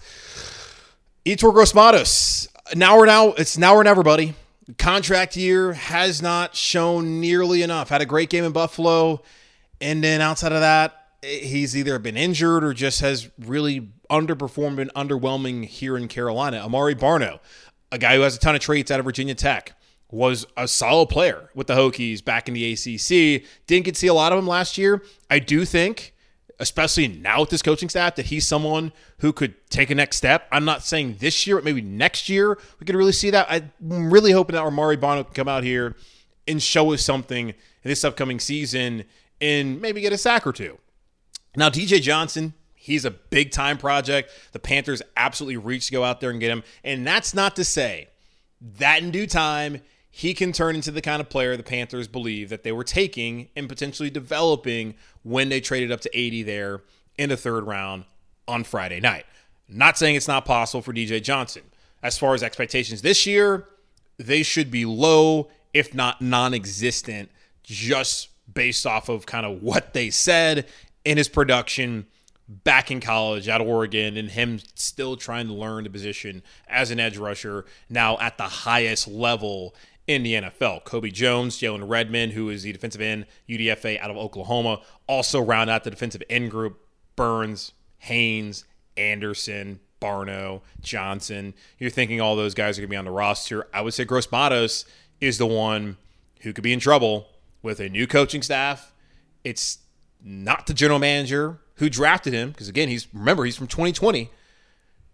Yetur 1.25 1.52
Gross 1.52 1.73
Now 2.75 2.97
or 2.97 3.07
now, 3.07 3.29
it's 3.29 3.57
now 3.57 3.76
or 3.76 3.85
never, 3.85 4.02
buddy. 4.02 4.35
Contract 4.76 5.37
year 5.37 5.73
has 5.73 6.21
not 6.21 6.57
shown 6.57 7.21
nearly 7.21 7.62
enough. 7.62 7.91
Had 7.91 8.02
a 8.02 8.07
great 8.07 8.29
game 8.29 8.43
in 8.43 8.50
Buffalo, 8.50 9.23
and 9.81 10.02
then 10.02 10.21
outside 10.21 10.50
of 10.52 10.61
that, 10.61 10.95
he's 11.23 11.76
either 11.76 11.99
been 12.00 12.17
injured 12.17 12.64
or 12.64 12.75
just 12.75 13.00
has 13.02 13.31
really 13.38 13.88
underperformed 14.11 14.81
and 14.81 14.93
underwhelming 14.95 15.64
here 15.64 15.97
in 15.97 16.09
Carolina. 16.09 16.64
Amaré 16.67 16.99
Barno, 16.99 17.38
a 17.93 17.99
guy 17.99 18.17
who 18.17 18.23
has 18.23 18.35
a 18.35 18.41
ton 18.41 18.57
of 18.57 18.61
traits 18.61 18.91
out 18.91 18.99
of 18.99 19.05
Virginia 19.05 19.37
Tech, 19.37 19.79
was 20.11 20.45
a 20.57 20.67
solid 20.67 21.09
player 21.09 21.50
with 21.55 21.69
the 21.69 21.75
Hokies 21.75 22.25
back 22.25 22.49
in 22.49 22.55
the 22.55 22.73
ACC. 22.73 23.45
Didn't 23.69 23.85
get 23.85 23.95
to 23.95 24.00
see 24.00 24.09
a 24.09 24.14
lot 24.14 24.33
of 24.33 24.38
him 24.38 24.47
last 24.49 24.76
year. 24.76 25.02
I 25.31 25.38
do 25.38 25.64
think 25.64 26.14
especially 26.62 27.09
now 27.09 27.40
with 27.40 27.50
this 27.50 27.61
coaching 27.61 27.88
staff, 27.88 28.14
that 28.14 28.26
he's 28.26 28.47
someone 28.47 28.92
who 29.19 29.33
could 29.33 29.54
take 29.69 29.90
a 29.90 29.95
next 29.95 30.16
step. 30.16 30.47
I'm 30.52 30.64
not 30.64 30.85
saying 30.85 31.16
this 31.19 31.45
year, 31.45 31.57
but 31.57 31.64
maybe 31.64 31.83
next 31.83 32.28
year 32.28 32.57
we 32.78 32.87
could 32.87 32.95
really 32.95 33.12
see 33.12 33.31
that. 33.31 33.50
I'm 33.50 34.12
really 34.12 34.31
hoping 34.31 34.54
that 34.54 34.62
Amaré 34.62 34.97
Barno 34.97 35.25
can 35.25 35.35
come 35.35 35.49
out 35.49 35.64
here 35.64 35.97
and 36.47 36.62
show 36.62 36.92
us 36.92 37.02
something 37.04 37.49
in 37.49 37.54
this 37.83 38.04
upcoming 38.04 38.38
season 38.38 39.04
and 39.40 39.83
maybe 39.83 40.00
get 40.00 40.12
a 40.12 40.19
sack 40.19 40.47
or 40.47 40.52
two. 40.52 40.78
Now, 41.57 41.69
DJ 41.69 42.00
Johnson, 42.00 42.54
he's 42.76 43.04
a 43.04 43.11
big 43.11 43.50
time 43.50 43.76
project. 43.76 44.31
The 44.52 44.61
Panthers 44.61 45.02
absolutely 45.16 45.57
reached 45.57 45.87
to 45.87 45.92
go 45.92 46.04
out 46.04 46.21
there 46.21 46.31
and 46.31 46.38
get 46.38 46.50
him. 46.50 46.62
And 46.85 47.04
that's 47.04 47.35
not 47.35 47.57
to 47.57 47.64
say 47.64 48.09
that 48.78 49.02
in 49.02 49.11
due 49.11 49.26
time, 49.26 49.81
he 50.14 50.35
can 50.35 50.52
turn 50.52 50.76
into 50.76 50.90
the 50.90 51.00
kind 51.00 51.23
of 51.23 51.31
player 51.31 51.57
the 51.57 51.62
Panthers 51.62 52.07
believe 52.07 52.50
that 52.50 52.64
they 52.64 52.71
were 52.71 52.85
taking 52.85 53.49
and 53.57 53.66
potentially 53.66 54.11
developing 54.11 54.95
when 55.23 55.49
they 55.49 55.59
traded 55.59 55.90
up 55.90 56.02
to 56.02 56.11
80 56.12 56.42
there 56.42 56.83
in 57.16 57.31
the 57.31 57.37
third 57.37 57.64
round 57.64 58.04
on 58.46 58.62
Friday 58.62 59.01
night. 59.01 59.25
Not 59.70 59.96
saying 59.96 60.14
it's 60.14 60.29
not 60.29 60.44
possible 60.44 60.83
for 60.83 60.92
DJ 60.92 61.22
Johnson. 61.22 61.62
As 62.03 62.18
far 62.18 62.35
as 62.35 62.42
expectations 62.42 63.01
this 63.01 63.27
year, 63.27 63.66
they 64.18 64.42
should 64.42 64.70
be 64.70 64.85
low, 64.85 65.48
if 65.72 65.94
not 65.94 66.20
non 66.20 66.53
existent, 66.53 67.31
just 67.62 68.29
based 68.53 68.85
off 68.85 69.09
of 69.09 69.25
kind 69.25 69.46
of 69.46 69.62
what 69.62 69.94
they 69.94 70.11
said 70.11 70.66
in 71.07 71.16
his 71.16 71.29
production 71.29 72.07
back 72.48 72.90
in 72.90 73.01
college 73.01 73.48
at 73.48 73.62
Oregon 73.62 74.16
and 74.18 74.31
him 74.31 74.61
still 74.75 75.16
trying 75.16 75.46
to 75.46 75.55
learn 75.55 75.85
the 75.85 75.90
position 75.90 76.42
as 76.68 76.90
an 76.90 77.01
edge 77.01 77.16
rusher 77.16 77.64
now 77.88 78.18
at 78.18 78.37
the 78.37 78.44
highest 78.44 79.09
level 79.09 79.75
in 80.14 80.22
the 80.22 80.35
NFL. 80.35 80.85
Kobe 80.85 81.11
Jones, 81.11 81.59
Jalen 81.59 81.88
Redmond, 81.88 82.33
who 82.33 82.48
is 82.48 82.62
the 82.62 82.72
defensive 82.72 83.01
end, 83.01 83.27
UDFA 83.48 84.01
out 84.01 84.11
of 84.11 84.16
Oklahoma, 84.16 84.81
also 85.07 85.40
round 85.40 85.70
out 85.70 85.85
the 85.85 85.90
defensive 85.90 86.22
end 86.31 86.51
group. 86.51 86.79
Burns, 87.16 87.72
Haynes, 87.98 88.64
Anderson, 88.96 89.81
Barno, 90.01 90.62
Johnson. 90.81 91.55
You're 91.79 91.90
thinking 91.90 92.20
all 92.20 92.37
those 92.37 92.55
guys 92.55 92.79
are 92.79 92.83
going 92.83 92.88
to 92.88 92.90
be 92.90 92.96
on 92.96 93.05
the 93.05 93.11
roster. 93.11 93.68
I 93.72 93.81
would 93.81 93.94
say 93.94 94.05
Gross 94.05 94.31
Matos 94.31 94.85
is 95.20 95.38
the 95.38 95.46
one 95.46 95.96
who 96.40 96.53
could 96.53 96.64
be 96.64 96.72
in 96.72 96.81
trouble 96.81 97.29
with 97.62 97.81
a 97.81 97.88
new 97.88 98.07
coaching 98.07 98.42
staff. 98.42 98.92
It's 99.44 99.79
not 100.25 100.66
the 100.66 100.75
general 100.75 100.98
manager 100.98 101.59
who 101.77 101.88
drafted 101.88 102.33
him, 102.33 102.51
because 102.51 102.68
again, 102.68 102.88
he's 102.88 103.07
remember 103.14 103.44
he's 103.44 103.57
from 103.57 103.66
2020. 103.66 104.31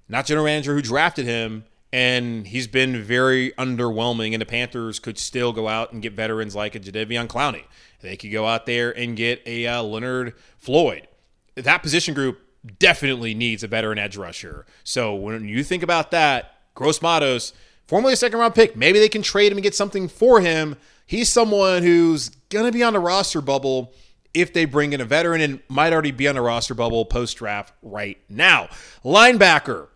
Not 0.08 0.26
general 0.26 0.46
manager 0.46 0.74
who 0.74 0.82
drafted 0.82 1.26
him 1.26 1.64
and 1.92 2.46
he's 2.46 2.66
been 2.66 3.02
very 3.02 3.52
underwhelming. 3.52 4.32
And 4.32 4.40
the 4.40 4.46
Panthers 4.46 4.98
could 4.98 5.18
still 5.18 5.52
go 5.52 5.68
out 5.68 5.92
and 5.92 6.02
get 6.02 6.12
veterans 6.12 6.54
like 6.54 6.74
a 6.74 6.80
Jadeveon 6.80 7.26
Clowney. 7.28 7.64
They 8.00 8.16
could 8.16 8.32
go 8.32 8.46
out 8.46 8.66
there 8.66 8.96
and 8.96 9.16
get 9.16 9.42
a 9.46 9.66
uh, 9.66 9.82
Leonard 9.82 10.34
Floyd. 10.58 11.08
That 11.54 11.82
position 11.82 12.14
group 12.14 12.40
definitely 12.78 13.34
needs 13.34 13.62
a 13.62 13.68
veteran 13.68 13.98
edge 13.98 14.16
rusher. 14.16 14.66
So 14.84 15.14
when 15.14 15.48
you 15.48 15.64
think 15.64 15.82
about 15.82 16.10
that, 16.10 16.54
Gross 16.74 17.02
Matos, 17.02 17.52
formerly 17.86 18.12
a 18.12 18.16
second 18.16 18.38
round 18.38 18.54
pick, 18.54 18.76
maybe 18.76 18.98
they 18.98 19.08
can 19.08 19.22
trade 19.22 19.50
him 19.50 19.58
and 19.58 19.62
get 19.62 19.74
something 19.74 20.08
for 20.08 20.40
him. 20.40 20.76
He's 21.06 21.28
someone 21.28 21.82
who's 21.82 22.28
going 22.50 22.66
to 22.66 22.72
be 22.72 22.82
on 22.82 22.92
the 22.92 23.00
roster 23.00 23.40
bubble 23.40 23.92
if 24.34 24.52
they 24.52 24.64
bring 24.64 24.92
in 24.92 25.00
a 25.00 25.04
veteran 25.04 25.40
and 25.40 25.60
might 25.68 25.92
already 25.92 26.10
be 26.10 26.28
on 26.28 26.34
the 26.34 26.40
roster 26.42 26.74
bubble 26.74 27.04
post 27.04 27.38
draft 27.38 27.72
right 27.82 28.18
now. 28.28 28.68
Linebacker 29.04 29.88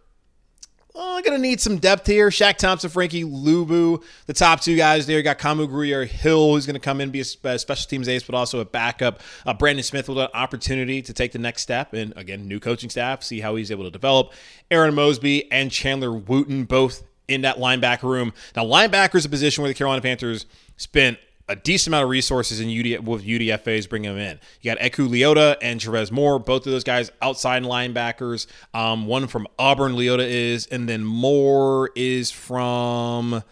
oh, 0.94 1.16
I'm 1.16 1.22
going 1.22 1.36
to 1.36 1.42
need 1.42 1.60
some 1.60 1.78
depth 1.78 2.06
here. 2.06 2.28
Shaq 2.28 2.56
Thompson, 2.56 2.90
Frankie 2.90 3.24
Luvu, 3.24 4.02
the 4.26 4.32
top 4.32 4.60
two 4.60 4.76
guys 4.76 5.06
there. 5.06 5.16
You 5.16 5.22
got 5.22 5.38
Kamu 5.38 5.68
Grugier 5.68 6.06
Hill, 6.06 6.52
who's 6.52 6.66
going 6.66 6.74
to 6.74 6.80
come 6.80 7.00
in, 7.00 7.10
be 7.10 7.20
a 7.20 7.24
special 7.24 7.88
teams 7.88 8.08
ace, 8.08 8.22
but 8.22 8.34
also 8.34 8.60
a 8.60 8.64
backup. 8.64 9.20
Uh, 9.46 9.54
Brandon 9.54 9.82
Smith 9.82 10.08
with 10.08 10.18
an 10.18 10.28
opportunity 10.34 11.02
to 11.02 11.12
take 11.12 11.32
the 11.32 11.38
next 11.38 11.62
step. 11.62 11.94
And 11.94 12.12
again, 12.16 12.46
new 12.46 12.60
coaching 12.60 12.90
staff, 12.90 13.22
see 13.22 13.40
how 13.40 13.56
he's 13.56 13.70
able 13.70 13.84
to 13.84 13.90
develop. 13.90 14.32
Arron 14.70 14.94
Mosby 14.94 15.50
and 15.50 15.70
Chandler 15.70 16.12
Wooten, 16.12 16.64
both 16.64 17.02
in 17.28 17.42
that 17.42 17.56
linebacker 17.56 18.02
room. 18.02 18.32
Now, 18.54 18.64
linebacker 18.64 19.14
is 19.16 19.24
a 19.24 19.28
position 19.28 19.62
where 19.62 19.68
the 19.68 19.74
Carolina 19.74 20.02
Panthers 20.02 20.46
spent 20.76 21.18
a 21.48 21.56
decent 21.56 21.88
amount 21.88 22.04
of 22.04 22.10
resources 22.10 22.60
in 22.60 22.68
UD, 22.68 23.06
with 23.06 23.24
UDFAs 23.24 23.88
bringing 23.88 24.10
them 24.14 24.18
in. 24.18 24.38
You 24.60 24.74
got 24.74 24.78
Eku 24.78 25.08
Leota 25.08 25.56
and 25.60 25.80
Chavez 25.80 26.10
Moore, 26.10 26.38
both 26.38 26.66
of 26.66 26.72
those 26.72 26.84
guys 26.84 27.10
outside 27.20 27.62
linebackers. 27.62 28.46
Um, 28.72 29.06
one 29.06 29.26
from 29.26 29.46
Auburn, 29.58 29.94
Leota 29.94 30.26
is, 30.26 30.66
and 30.66 30.88
then 30.88 31.04
Moore 31.04 31.90
is 31.94 32.30
from, 32.30 33.42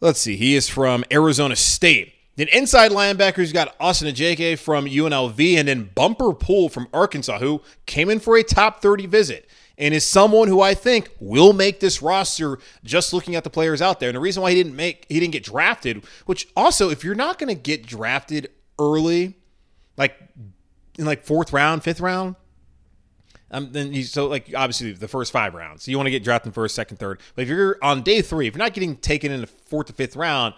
let's 0.00 0.20
see, 0.20 0.36
he 0.36 0.56
is 0.56 0.68
from 0.68 1.04
Arizona 1.10 1.56
State. 1.56 2.14
Then 2.36 2.48
inside 2.48 2.92
linebackers, 2.92 3.48
you 3.48 3.52
got 3.52 3.74
Austin 3.80 4.08
Ajake 4.08 4.58
from 4.58 4.86
UNLV, 4.86 5.56
and 5.56 5.66
then 5.66 5.90
Bumper 5.94 6.32
Pool 6.32 6.68
from 6.68 6.86
Arkansas, 6.92 7.38
who 7.38 7.62
came 7.86 8.10
in 8.10 8.20
for 8.20 8.36
a 8.36 8.44
top 8.44 8.80
30 8.80 9.06
visit 9.06 9.48
and 9.78 9.94
is 9.94 10.04
someone 10.04 10.48
who 10.48 10.60
I 10.60 10.74
think 10.74 11.08
will 11.20 11.52
make 11.52 11.80
this 11.80 12.02
roster 12.02 12.58
just 12.84 13.12
looking 13.12 13.36
at 13.36 13.44
the 13.44 13.50
players 13.50 13.80
out 13.80 14.00
there. 14.00 14.08
And 14.08 14.16
the 14.16 14.20
reason 14.20 14.42
why 14.42 14.50
he 14.50 14.56
didn't 14.56 14.76
make 14.76 15.06
he 15.08 15.20
didn't 15.20 15.32
get 15.32 15.44
drafted, 15.44 16.04
which 16.26 16.48
also 16.56 16.90
if 16.90 17.04
you're 17.04 17.14
not 17.14 17.38
going 17.38 17.54
to 17.54 17.60
get 17.60 17.86
drafted 17.86 18.50
early, 18.78 19.36
like 19.96 20.16
in 20.98 21.06
like 21.06 21.24
fourth 21.24 21.52
round, 21.52 21.84
fifth 21.84 22.00
round, 22.00 22.34
um, 23.50 23.70
then 23.72 23.92
you 23.92 24.02
so 24.02 24.26
like 24.26 24.52
obviously 24.54 24.92
the 24.92 25.08
first 25.08 25.32
five 25.32 25.54
rounds. 25.54 25.84
So 25.84 25.90
you 25.92 25.96
want 25.96 26.08
to 26.08 26.10
get 26.12 26.24
drafted 26.24 26.48
in 26.48 26.52
first, 26.52 26.74
second, 26.74 26.98
third. 26.98 27.20
But 27.36 27.42
if 27.42 27.48
you're 27.48 27.78
on 27.80 28.02
day 28.02 28.20
three, 28.20 28.48
if 28.48 28.54
you're 28.54 28.64
not 28.64 28.74
getting 28.74 28.96
taken 28.96 29.30
in 29.30 29.42
the 29.42 29.46
fourth 29.46 29.86
to 29.86 29.92
fifth 29.92 30.16
round, 30.16 30.54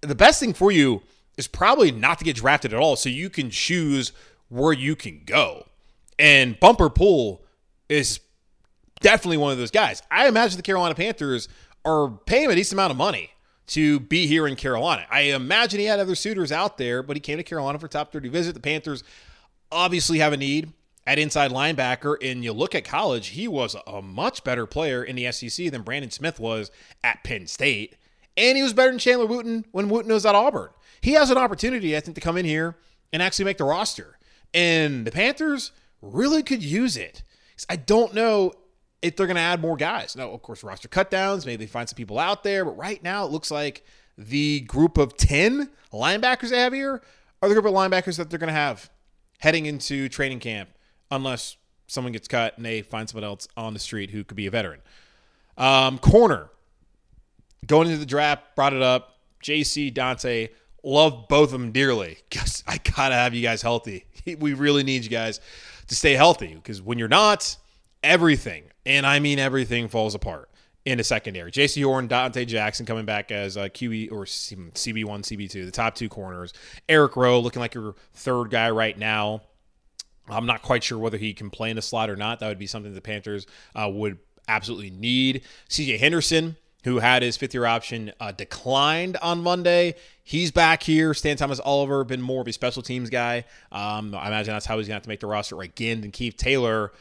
the 0.00 0.16
best 0.16 0.40
thing 0.40 0.52
for 0.52 0.72
you 0.72 1.02
is 1.36 1.46
probably 1.46 1.90
not 1.90 2.18
to 2.18 2.24
get 2.24 2.36
drafted 2.36 2.72
at 2.72 2.78
all, 2.78 2.96
so 2.96 3.08
you 3.08 3.30
can 3.30 3.50
choose 3.50 4.12
where 4.48 4.72
you 4.72 4.94
can 4.94 5.22
go. 5.24 5.66
And 6.18 6.58
Bumper 6.60 6.90
Pool 6.90 7.44
is 7.88 8.20
definitely 9.04 9.36
one 9.36 9.52
of 9.52 9.58
those 9.58 9.70
guys. 9.70 10.02
I 10.10 10.26
imagine 10.28 10.56
the 10.56 10.62
Carolina 10.62 10.94
Panthers 10.94 11.46
are 11.84 12.08
paying 12.08 12.46
him 12.46 12.50
a 12.50 12.54
decent 12.54 12.72
amount 12.78 12.90
of 12.90 12.96
money 12.96 13.30
to 13.66 14.00
be 14.00 14.26
here 14.26 14.46
in 14.46 14.56
Carolina. 14.56 15.04
I 15.10 15.20
imagine 15.20 15.78
he 15.78 15.84
had 15.84 16.00
other 16.00 16.14
suitors 16.14 16.50
out 16.50 16.78
there, 16.78 17.02
but 17.02 17.14
he 17.14 17.20
came 17.20 17.36
to 17.36 17.44
Carolina 17.44 17.78
for 17.78 17.86
top 17.86 18.12
30 18.12 18.30
visit. 18.30 18.54
The 18.54 18.60
Panthers 18.60 19.04
obviously 19.70 20.20
have 20.20 20.32
a 20.32 20.38
need 20.38 20.72
at 21.06 21.18
inside 21.18 21.50
linebacker. 21.50 22.16
And 22.22 22.42
you 22.42 22.54
look 22.54 22.74
at 22.74 22.86
college, 22.86 23.28
he 23.28 23.46
was 23.46 23.76
a 23.86 24.00
much 24.00 24.42
better 24.42 24.64
player 24.64 25.04
in 25.04 25.16
the 25.16 25.30
SEC 25.30 25.70
than 25.70 25.82
Brandon 25.82 26.10
Smith 26.10 26.40
was 26.40 26.70
at 27.02 27.22
Penn 27.24 27.46
State. 27.46 27.96
And 28.38 28.56
he 28.56 28.62
was 28.62 28.72
better 28.72 28.90
than 28.90 28.98
Chandler 28.98 29.26
Wooten 29.26 29.66
when 29.70 29.90
Wooten 29.90 30.12
was 30.12 30.24
at 30.24 30.34
Auburn. 30.34 30.70
He 31.02 31.12
has 31.12 31.30
an 31.30 31.36
opportunity, 31.36 31.94
I 31.94 32.00
think, 32.00 32.14
to 32.14 32.22
come 32.22 32.38
in 32.38 32.46
here 32.46 32.78
and 33.12 33.22
actually 33.22 33.44
make 33.44 33.58
the 33.58 33.64
roster. 33.64 34.16
And 34.54 35.06
the 35.06 35.12
Panthers 35.12 35.72
really 36.00 36.42
could 36.42 36.62
use 36.62 36.96
it. 36.96 37.22
I 37.68 37.76
don't 37.76 38.14
know 38.14 38.52
if 39.04 39.16
they're 39.16 39.26
going 39.26 39.36
to 39.36 39.42
add 39.42 39.60
more 39.60 39.76
guys. 39.76 40.16
Now, 40.16 40.30
of 40.30 40.40
course, 40.40 40.64
roster 40.64 40.88
cutdowns, 40.88 41.44
maybe 41.44 41.66
they 41.66 41.70
find 41.70 41.86
some 41.86 41.96
people 41.96 42.18
out 42.18 42.42
there, 42.42 42.64
but 42.64 42.76
right 42.78 43.02
now 43.02 43.26
it 43.26 43.30
looks 43.30 43.50
like 43.50 43.84
the 44.16 44.60
group 44.60 44.96
of 44.96 45.14
10 45.18 45.68
linebackers 45.92 46.48
they 46.48 46.58
have 46.58 46.72
here 46.72 47.02
are 47.42 47.48
the 47.48 47.54
group 47.54 47.66
of 47.66 47.74
linebackers 47.74 48.16
that 48.16 48.30
they're 48.30 48.38
going 48.38 48.48
to 48.48 48.54
have 48.54 48.88
heading 49.40 49.66
into 49.66 50.08
training 50.08 50.40
camp, 50.40 50.70
unless 51.10 51.58
someone 51.86 52.14
gets 52.14 52.26
cut 52.26 52.56
and 52.56 52.64
they 52.64 52.80
find 52.80 53.06
someone 53.06 53.24
else 53.24 53.46
on 53.58 53.74
the 53.74 53.78
street 53.78 54.10
who 54.10 54.24
could 54.24 54.38
be 54.38 54.46
a 54.46 54.50
veteran. 54.50 54.80
Um, 55.58 55.98
corner, 55.98 56.48
going 57.66 57.88
into 57.88 57.98
the 57.98 58.06
draft, 58.06 58.56
brought 58.56 58.72
it 58.72 58.80
up. 58.80 59.18
Jaycee, 59.42 59.92
Donte, 59.92 60.48
love 60.82 61.28
both 61.28 61.52
of 61.52 61.60
them 61.60 61.72
dearly. 61.72 62.16
Guess 62.30 62.64
I 62.66 62.78
got 62.78 63.10
to 63.10 63.14
have 63.16 63.34
you 63.34 63.42
guys 63.42 63.60
healthy. 63.60 64.06
We 64.38 64.54
really 64.54 64.82
need 64.82 65.04
you 65.04 65.10
guys 65.10 65.38
to 65.88 65.94
stay 65.94 66.14
healthy 66.14 66.54
because 66.54 66.80
when 66.80 66.98
you're 66.98 67.08
not, 67.08 67.58
everything, 68.02 68.64
and 68.86 69.06
I 69.06 69.18
mean 69.18 69.38
everything, 69.38 69.88
falls 69.88 70.14
apart 70.14 70.48
in 70.84 70.98
the 70.98 71.04
secondary. 71.04 71.50
Jaycee 71.50 71.84
Horn, 71.84 72.08
Donte 72.08 72.46
Jackson 72.46 72.84
coming 72.84 73.06
back 73.06 73.32
as 73.32 73.56
a 73.56 73.70
QB 73.70 74.12
or 74.12 74.24
CB1, 74.24 75.04
CB2, 75.04 75.64
the 75.64 75.70
top 75.70 75.94
two 75.94 76.08
corners. 76.08 76.52
Eric 76.88 77.16
Rowe 77.16 77.40
looking 77.40 77.60
like 77.60 77.74
your 77.74 77.94
third 78.12 78.50
guy 78.50 78.70
right 78.70 78.96
now. 78.98 79.42
I'm 80.28 80.46
not 80.46 80.62
quite 80.62 80.82
sure 80.82 80.98
whether 80.98 81.18
he 81.18 81.34
can 81.34 81.50
play 81.50 81.70
in 81.70 81.76
the 81.76 81.82
slot 81.82 82.10
or 82.10 82.16
not. 82.16 82.40
That 82.40 82.48
would 82.48 82.58
be 82.58 82.66
something 82.66 82.94
the 82.94 83.00
Panthers 83.00 83.46
uh, 83.74 83.90
would 83.92 84.18
absolutely 84.48 84.90
need. 84.90 85.42
CJ 85.68 85.98
Henderson, 85.98 86.56
who 86.84 86.98
had 86.98 87.22
his 87.22 87.36
fifth 87.36 87.54
year 87.54 87.66
option 87.66 88.12
uh, 88.20 88.32
declined 88.32 89.16
on 89.18 89.42
Monday. 89.42 89.94
He's 90.22 90.50
back 90.50 90.82
here. 90.82 91.12
Stan 91.14 91.36
Thomas 91.36 91.60
Oliver, 91.60 92.04
been 92.04 92.22
more 92.22 92.42
of 92.42 92.48
a 92.48 92.52
special 92.52 92.82
teams 92.82 93.10
guy. 93.10 93.44
Um, 93.72 94.14
I 94.14 94.28
imagine 94.28 94.54
that's 94.54 94.66
how 94.66 94.78
he's 94.78 94.86
going 94.86 94.92
to 94.92 94.96
have 94.96 95.02
to 95.02 95.08
make 95.08 95.20
the 95.20 95.26
roster 95.26 95.60
again. 95.60 96.02
And 96.04 96.12
Keith 96.12 96.36
Taylor 96.36 96.92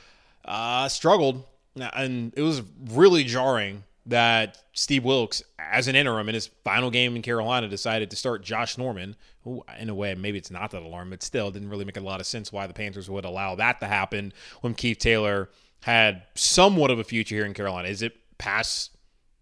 uh, 0.46 0.89
struggled 0.89 1.46
and 1.75 2.33
it 2.36 2.41
was 2.41 2.62
really 2.91 3.23
jarring 3.23 3.83
that 4.05 4.62
Steve 4.73 5.03
Wilks, 5.03 5.41
as 5.57 5.88
an 5.88 5.95
interim 5.95 6.27
in 6.27 6.36
his 6.36 6.47
final 6.63 6.91
game 6.91 7.15
in 7.15 7.21
Carolina, 7.21 7.67
decided 7.67 8.09
to 8.09 8.15
start 8.15 8.43
Josh 8.43 8.77
Norman. 8.77 9.15
Who, 9.43 9.63
in 9.79 9.89
a 9.89 9.95
way, 9.95 10.13
maybe 10.15 10.38
it's 10.38 10.51
not 10.51 10.71
that 10.71 10.83
alarm, 10.83 11.09
but 11.09 11.21
still 11.23 11.51
didn't 11.51 11.69
really 11.69 11.86
make 11.86 11.97
a 11.97 12.01
lot 12.01 12.19
of 12.19 12.25
sense 12.25 12.51
why 12.51 12.67
the 12.67 12.73
Panthers 12.73 13.09
would 13.09 13.25
allow 13.25 13.55
that 13.55 13.79
to 13.81 13.88
happen 13.88 14.33
when 14.62 14.73
Keith 14.73 14.99
Taylor 14.99 15.49
had 15.81 16.23
somewhat 16.36 16.91
of 16.91 16.99
a 16.99 17.03
future 17.03 17.36
here 17.36 17.45
in 17.45 17.53
Carolina. 17.53 17.89
Is 17.89 18.01
it 18.01 18.13
past 18.38 18.91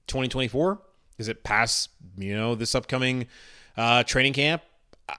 2024? 0.07 0.81
Is 1.17 1.27
it 1.27 1.43
past 1.43 1.89
you 2.17 2.35
know 2.35 2.55
this 2.55 2.73
upcoming 2.73 3.27
uh, 3.77 4.03
training 4.03 4.33
camp? 4.33 4.63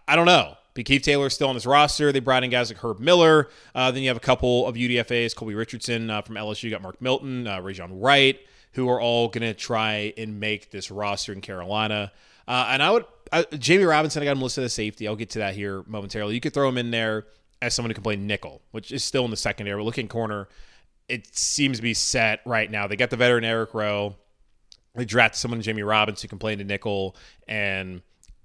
I 0.08 0.16
don't 0.16 0.26
know. 0.26 0.56
But 0.74 0.84
Keith 0.86 1.02
Taylor 1.02 1.26
is 1.26 1.34
still 1.34 1.48
on 1.48 1.54
this 1.54 1.66
roster. 1.66 2.12
They 2.12 2.20
brought 2.20 2.44
in 2.44 2.50
guys 2.50 2.70
like 2.70 2.82
Herb 2.82 2.98
Miller. 2.98 3.48
Uh, 3.74 3.90
then 3.90 4.02
you 4.02 4.08
have 4.08 4.16
a 4.16 4.20
couple 4.20 4.66
of 4.66 4.74
UDFAs, 4.74 5.34
Colby 5.34 5.54
Richardson 5.54 6.08
uh, 6.08 6.22
from 6.22 6.36
LSU. 6.36 6.64
You 6.64 6.70
got 6.70 6.82
Mark 6.82 7.00
Milton, 7.00 7.46
uh, 7.46 7.60
Rajon 7.60 8.00
Wright, 8.00 8.38
who 8.72 8.88
are 8.88 9.00
all 9.00 9.28
going 9.28 9.42
to 9.42 9.54
try 9.54 10.14
and 10.16 10.40
make 10.40 10.70
this 10.70 10.90
roster 10.90 11.32
in 11.32 11.40
Carolina. 11.40 12.10
Uh, 12.48 12.66
and 12.70 12.82
I 12.82 12.90
would, 12.90 13.04
I, 13.30 13.42
Jammie 13.42 13.88
Robinson, 13.88 14.22
I 14.22 14.24
got 14.24 14.32
him 14.32 14.42
listed 14.42 14.64
as 14.64 14.72
safety. 14.72 15.06
I'll 15.06 15.16
get 15.16 15.30
to 15.30 15.40
that 15.40 15.54
here 15.54 15.84
momentarily. 15.86 16.34
You 16.34 16.40
could 16.40 16.54
throw 16.54 16.68
him 16.68 16.78
in 16.78 16.90
there 16.90 17.26
as 17.60 17.74
someone 17.74 17.90
who 17.90 17.94
can 17.94 18.02
play 18.02 18.16
nickel, 18.16 18.62
which 18.70 18.90
is 18.92 19.04
still 19.04 19.24
in 19.24 19.30
the 19.30 19.36
secondary. 19.36 19.78
But 19.78 19.84
looking 19.84 20.08
corner, 20.08 20.48
it 21.08 21.34
seems 21.36 21.76
to 21.78 21.82
be 21.82 21.94
set 21.94 22.40
right 22.44 22.70
now. 22.70 22.86
They 22.86 22.96
got 22.96 23.10
the 23.10 23.16
veteran 23.16 23.44
Eric 23.44 23.74
Rowe. 23.74 24.16
They 24.94 25.04
drafted 25.04 25.38
someone, 25.38 25.62
Jammie 25.62 25.86
Robinson, 25.86 26.26
who 26.26 26.30
can 26.30 26.38
play 26.38 26.52
in 26.52 26.58
the 26.58 26.64
nickel. 26.64 27.16
And 27.46 28.02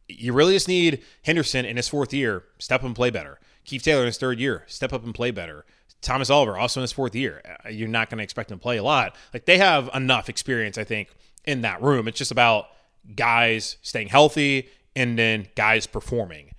you 0.08 0.34
really 0.34 0.54
just 0.54 0.68
need 0.68 1.04
Henderson 1.24 1.66
in 1.66 1.78
his 1.78 1.88
fourth 1.88 2.14
year, 2.14 2.44
step 2.60 2.82
up 2.82 2.86
and 2.86 2.96
play 2.96 3.10
better. 3.10 3.40
Keith 3.66 3.84
Taylor 3.84 4.02
in 4.02 4.08
his 4.08 4.18
third 4.18 4.40
year, 4.40 4.64
step 4.68 4.94
up 4.94 5.04
and 5.04 5.14
play 5.14 5.32
better. 5.32 5.66
Thomas 6.02 6.30
Oliver 6.30 6.58
also 6.58 6.80
in 6.80 6.84
his 6.84 6.92
fourth 6.92 7.16
year. 7.16 7.42
Uh, 7.66 7.70
you're 7.70 7.88
not 7.88 8.10
going 8.10 8.20
to 8.20 8.24
expect 8.24 8.52
him 8.52 8.60
to 8.60 8.62
play 8.62 8.78
a 8.78 8.84
lot. 8.84 9.16
Like 9.34 9.46
they 9.46 9.58
have 9.58 9.90
enough 9.94 10.30
experience, 10.30 10.78
I 10.78 10.84
think, 10.84 11.10
in 11.46 11.62
that 11.62 11.82
room. 11.82 12.08
It's 12.08 12.18
just 12.18 12.32
about 12.32 12.68
guys 13.16 13.78
staying 13.82 14.08
healthy 14.08 14.70
and 14.96 15.18
then 15.18 15.48
guys 15.56 15.88
performing, 15.88 16.54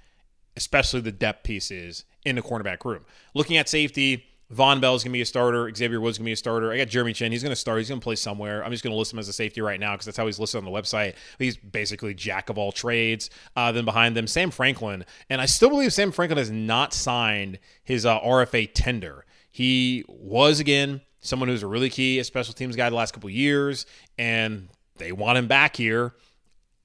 especially 0.56 1.00
the 1.00 1.12
depth 1.12 1.44
pieces 1.44 2.04
in 2.24 2.36
the 2.36 2.42
cornerback 2.42 2.84
room. 2.84 3.04
Looking 3.34 3.56
at 3.56 3.68
safety, 3.68 4.26
Vonn 4.54 4.80
Bell 4.80 4.94
is 4.94 5.04
going 5.04 5.12
to 5.12 5.16
be 5.16 5.20
a 5.20 5.26
starter. 5.26 5.72
Xavier 5.74 6.00
Woods 6.00 6.16
going 6.16 6.24
to 6.24 6.28
be 6.28 6.32
a 6.32 6.36
starter. 6.36 6.72
I 6.72 6.78
got 6.78 6.88
Jeremy 6.88 7.12
Chinn. 7.12 7.32
He's 7.32 7.42
going 7.42 7.52
to 7.52 7.56
start. 7.56 7.78
He's 7.78 7.88
going 7.88 8.00
to 8.00 8.04
play 8.04 8.16
somewhere. 8.16 8.64
I'm 8.64 8.70
just 8.70 8.82
going 8.82 8.92
to 8.92 8.98
list 8.98 9.12
him 9.12 9.18
as 9.18 9.28
a 9.28 9.32
safety 9.32 9.60
right 9.60 9.78
now 9.78 9.92
because 9.92 10.06
that's 10.06 10.16
how 10.16 10.24
he's 10.24 10.38
listed 10.38 10.58
on 10.58 10.64
the 10.64 10.70
website. 10.70 11.14
He's 11.38 11.56
basically 11.58 12.14
jack 12.14 12.48
of 12.48 12.56
all 12.56 12.72
trades. 12.72 13.28
Uh, 13.54 13.72
then 13.72 13.84
behind 13.84 14.16
them, 14.16 14.26
Sam 14.26 14.50
Franklin. 14.50 15.04
And 15.28 15.40
I 15.40 15.46
still 15.46 15.68
believe 15.68 15.92
Sam 15.92 16.12
Franklin 16.12 16.38
has 16.38 16.50
not 16.50 16.94
signed 16.94 17.58
his 17.84 18.06
uh, 18.06 18.18
RFA 18.20 18.70
tender. 18.72 19.26
He 19.50 20.04
was, 20.08 20.60
again, 20.60 21.02
someone 21.20 21.50
who's 21.50 21.62
a 21.62 21.66
really 21.66 21.90
key, 21.90 22.18
a 22.18 22.24
special 22.24 22.54
teams 22.54 22.74
guy 22.74 22.88
the 22.88 22.96
last 22.96 23.12
couple 23.12 23.28
years, 23.28 23.84
and 24.16 24.68
they 24.96 25.12
want 25.12 25.36
him 25.36 25.46
back 25.46 25.76
here. 25.76 26.14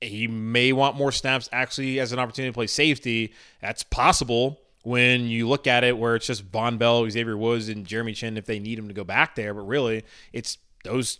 He 0.01 0.27
may 0.27 0.73
want 0.73 0.97
more 0.97 1.13
snaps 1.13 1.47
actually 1.53 2.01
as 2.01 2.11
an 2.11 2.19
opportunity 2.19 2.49
to 2.49 2.53
play 2.53 2.67
safety. 2.67 3.33
That's 3.61 3.83
possible 3.83 4.59
when 4.83 5.25
you 5.25 5.47
look 5.47 5.65
at 5.65 5.83
it 5.83 5.97
where 5.97 6.15
it's 6.15 6.27
just 6.27 6.49
Vonn 6.51 6.77
Bell, 6.77 7.09
Xavier 7.09 7.37
Woods, 7.37 7.69
and 7.69 7.85
Jeremy 7.85 8.13
Chinn 8.13 8.37
if 8.37 8.45
they 8.45 8.59
need 8.59 8.77
him 8.77 8.87
to 8.87 8.93
go 8.93 9.03
back 9.03 9.35
there. 9.35 9.53
But 9.53 9.67
really, 9.67 10.03
it's 10.31 10.57
those 10.83 11.19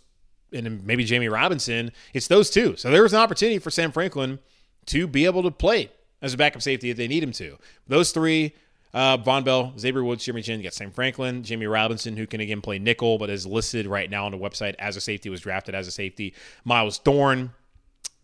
and 0.52 0.84
maybe 0.86 1.04
Jammie 1.04 1.32
Robinson. 1.32 1.90
It's 2.12 2.28
those 2.28 2.50
two. 2.50 2.76
So 2.76 2.90
there 2.90 3.02
was 3.02 3.12
an 3.12 3.20
opportunity 3.20 3.58
for 3.58 3.70
Sam 3.70 3.90
Franklin 3.92 4.38
to 4.86 5.06
be 5.06 5.24
able 5.24 5.42
to 5.42 5.50
play 5.50 5.90
as 6.22 6.34
a 6.34 6.36
backup 6.36 6.62
safety 6.62 6.90
if 6.90 6.96
they 6.96 7.08
need 7.08 7.22
him 7.22 7.32
to. 7.32 7.58
Those 7.88 8.12
three, 8.12 8.54
uh, 8.92 9.18
Vonn 9.18 9.44
Bell, 9.44 9.72
Xavier 9.78 10.04
Woods, 10.04 10.24
Jeremy 10.24 10.42
Chinn, 10.42 10.60
you 10.60 10.64
got 10.64 10.74
Sam 10.74 10.90
Franklin, 10.90 11.42
Jammie 11.42 11.70
Robinson, 11.70 12.16
who 12.16 12.26
can 12.26 12.40
again 12.40 12.60
play 12.60 12.78
nickel, 12.78 13.18
but 13.18 13.30
is 13.30 13.46
listed 13.46 13.86
right 13.86 14.08
now 14.08 14.26
on 14.26 14.32
the 14.32 14.38
website 14.38 14.74
as 14.78 14.96
a 14.96 15.00
safety, 15.00 15.28
was 15.28 15.40
drafted 15.40 15.74
as 15.74 15.88
a 15.88 15.90
safety. 15.90 16.34
Myles 16.64 16.98
Dorn, 16.98 17.52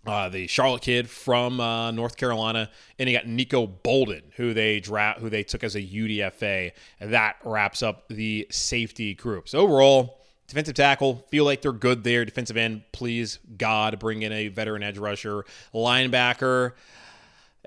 uh, 0.07 0.29
the 0.29 0.47
Charlotte 0.47 0.83
kid 0.83 1.11
from 1.11 1.61
uh, 1.61 1.91
North 1.91 2.17
Carolina, 2.17 2.71
and 2.99 3.09
you 3.09 3.17
got 3.17 3.27
Nico 3.27 3.67
Bolden, 3.67 4.23
who 4.37 4.55
they 4.55 4.81
draft, 4.81 5.21
who 5.21 5.29
they 5.29 5.43
took 5.43 5.63
as 5.63 5.75
a 5.75 5.83
UDFA. 5.83 6.73
That 7.01 7.37
wraps 7.45 7.83
up 7.83 8.09
the 8.09 8.47
safety 8.51 9.15
group. 9.15 9.49
So 9.49 9.59
overall, 9.59 10.21
defensive 10.49 10.75
tackle 10.75 11.25
feel 11.29 11.45
like 11.45 11.63
they're 11.63 11.73
good 11.73 12.03
there. 12.03 12.25
Defensive 12.25 12.57
end, 12.57 12.83
please 12.93 13.39
God, 13.59 13.99
bring 13.99 14.23
in 14.23 14.33
a 14.33 14.49
veteran 14.49 14.83
edge 14.83 14.99
rusher, 14.99 15.45
linebacker. 15.75 16.73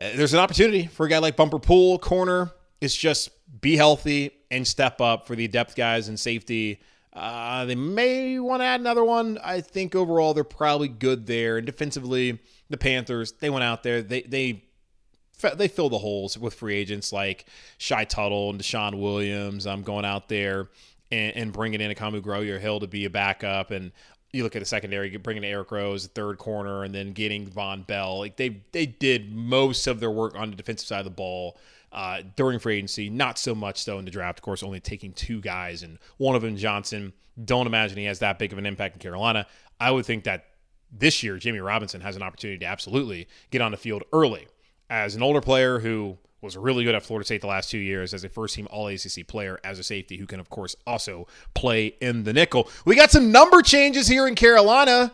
Uh, 0.02 0.10
there's 0.16 0.34
an 0.34 0.40
opportunity 0.40 0.88
for 0.88 1.06
a 1.06 1.10
guy 1.10 1.20
like 1.20 1.36
Bumper 1.36 1.60
Pool, 1.60 2.00
corner. 2.00 2.52
It's 2.82 2.96
just 2.96 3.30
be 3.62 3.78
healthy 3.78 4.32
and 4.50 4.68
step 4.68 5.00
up 5.02 5.28
for 5.28 5.36
the 5.36 5.48
depth 5.48 5.76
guys 5.76 6.08
and 6.08 6.20
safety. 6.20 6.82
Uh, 7.14 7.66
they 7.66 7.76
may 7.76 8.40
want 8.40 8.62
to 8.62 8.66
add 8.66 8.80
another 8.80 9.04
one. 9.04 9.38
I 9.44 9.62
think 9.62 9.96
overall 9.96 10.34
they're 10.34 10.44
probably 10.44 10.88
good 10.88 11.28
there. 11.28 11.58
And 11.58 11.66
defensively, 11.66 12.40
the 12.70 12.78
Panthers 12.78 13.34
they 13.34 13.50
went 13.50 13.64
out 13.64 13.84
there. 13.84 14.02
They 14.02 14.22
they 14.24 14.64
they 15.56 15.68
fill 15.68 15.90
the 15.90 15.98
holes 15.98 16.38
with 16.38 16.54
free 16.54 16.76
agents 16.76 17.12
like 17.12 17.46
Shy 17.78 18.06
Tuttle 18.06 18.50
and 18.50 18.60
DeShawn 18.60 19.00
Williams. 19.00 19.68
I'm 19.68 19.84
going 19.84 20.06
out 20.06 20.30
there 20.30 20.70
and, 21.12 21.36
and 21.36 21.54
bringing 21.54 21.82
in 21.82 21.94
Akamu 21.94 22.22
Grugier 22.22 22.60
Hill 22.60 22.80
to 22.80 22.88
be 22.88 23.06
a 23.06 23.10
backup. 23.10 23.72
And 23.72 23.92
you 24.32 24.44
look 24.44 24.56
at 24.56 24.60
the 24.60 24.66
secondary, 24.66 25.16
bringing 25.18 25.44
in 25.44 25.50
Eric 25.50 25.72
Rose, 25.72 26.08
third 26.08 26.40
corner, 26.40 26.84
and 26.84 26.96
then 26.96 27.14
getting 27.14 27.46
Vonn 27.48 27.86
Bell. 27.86 28.20
Like 28.20 28.38
they 28.38 28.62
they 28.72 28.88
did 28.88 29.34
most 29.34 29.86
of 29.86 30.00
their 30.00 30.12
work 30.12 30.36
on 30.36 30.50
the 30.50 30.56
defensive 30.56 30.88
side 30.88 31.00
of 31.00 31.06
the 31.06 31.12
ball 31.12 31.58
uh, 31.94 32.24
during 32.36 32.60
free 32.60 32.78
agency. 32.78 33.10
Not 33.10 33.38
so 33.38 33.56
much 33.56 33.86
though 33.86 34.00
in 34.00 34.06
the 34.06 34.12
draft. 34.12 34.40
Of 34.40 34.44
course, 34.44 34.64
only 34.64 34.80
taking 34.80 35.14
two 35.14 35.40
guys, 35.42 35.84
and 35.84 36.00
one 36.18 36.36
of 36.36 36.42
them 36.42 36.58
Johnson. 36.58 37.14
Don't 37.46 37.66
imagine 37.66 37.98
he 37.98 38.06
has 38.06 38.20
that 38.20 38.38
big 38.38 38.52
of 38.52 38.60
an 38.60 38.66
impact 38.66 38.96
in 38.96 39.00
Carolina. 39.00 39.48
I 39.80 39.90
would 39.90 40.06
think 40.06 40.26
that 40.26 40.46
this 40.92 41.24
year 41.24 41.38
Jammie 41.38 41.66
Robinson 41.66 42.02
has 42.02 42.16
an 42.16 42.22
opportunity 42.22 42.60
to 42.60 42.66
absolutely 42.66 43.28
get 43.50 43.62
on 43.62 43.72
the 43.72 43.78
field 43.78 44.04
early 44.14 44.48
as 44.90 45.16
an 45.16 45.24
older 45.24 45.42
player 45.42 45.80
who 45.80 46.18
was 46.42 46.58
really 46.58 46.84
good 46.84 46.94
at 46.94 47.04
Florida 47.04 47.26
State 47.26 47.42
the 47.42 47.48
last 47.48 47.72
two 47.72 47.78
years 47.78 48.14
as 48.14 48.24
a 48.24 48.30
first 48.30 48.56
team 48.56 48.68
All 48.70 48.88
ACC 48.88 49.26
player 49.26 49.60
as 49.64 49.80
a 49.80 49.84
safety 49.84 50.18
who 50.18 50.28
can, 50.28 50.40
of 50.40 50.50
course, 50.50 50.76
also 50.86 51.26
play 51.54 51.96
in 52.02 52.24
the 52.24 52.34
nickel. 52.34 52.70
We 52.86 52.96
got 52.96 53.12
some 53.12 53.32
number 53.32 53.62
changes 53.62 54.08
here 54.08 54.28
in 54.28 54.36
Carolina. 54.36 55.12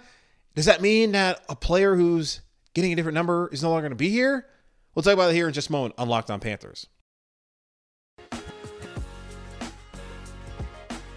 Does 0.55 0.65
that 0.65 0.81
mean 0.81 1.11
that 1.13 1.43
a 1.47 1.55
player 1.55 1.95
who's 1.95 2.41
getting 2.73 2.91
a 2.91 2.95
different 2.95 3.15
number 3.15 3.47
is 3.53 3.61
no 3.61 3.69
longer 3.69 3.83
going 3.83 3.91
to 3.91 3.95
be 3.95 4.09
here? 4.09 4.47
We'll 4.99 5.03
talk 5.03 5.13
about 5.13 5.31
it 5.31 5.35
here 5.35 5.47
in 5.47 5.53
just 5.53 5.69
a 5.69 5.71
moment 5.71 5.95
on 5.97 6.09
Locked 6.09 6.29
On 6.29 6.41
Panthers. 6.41 6.87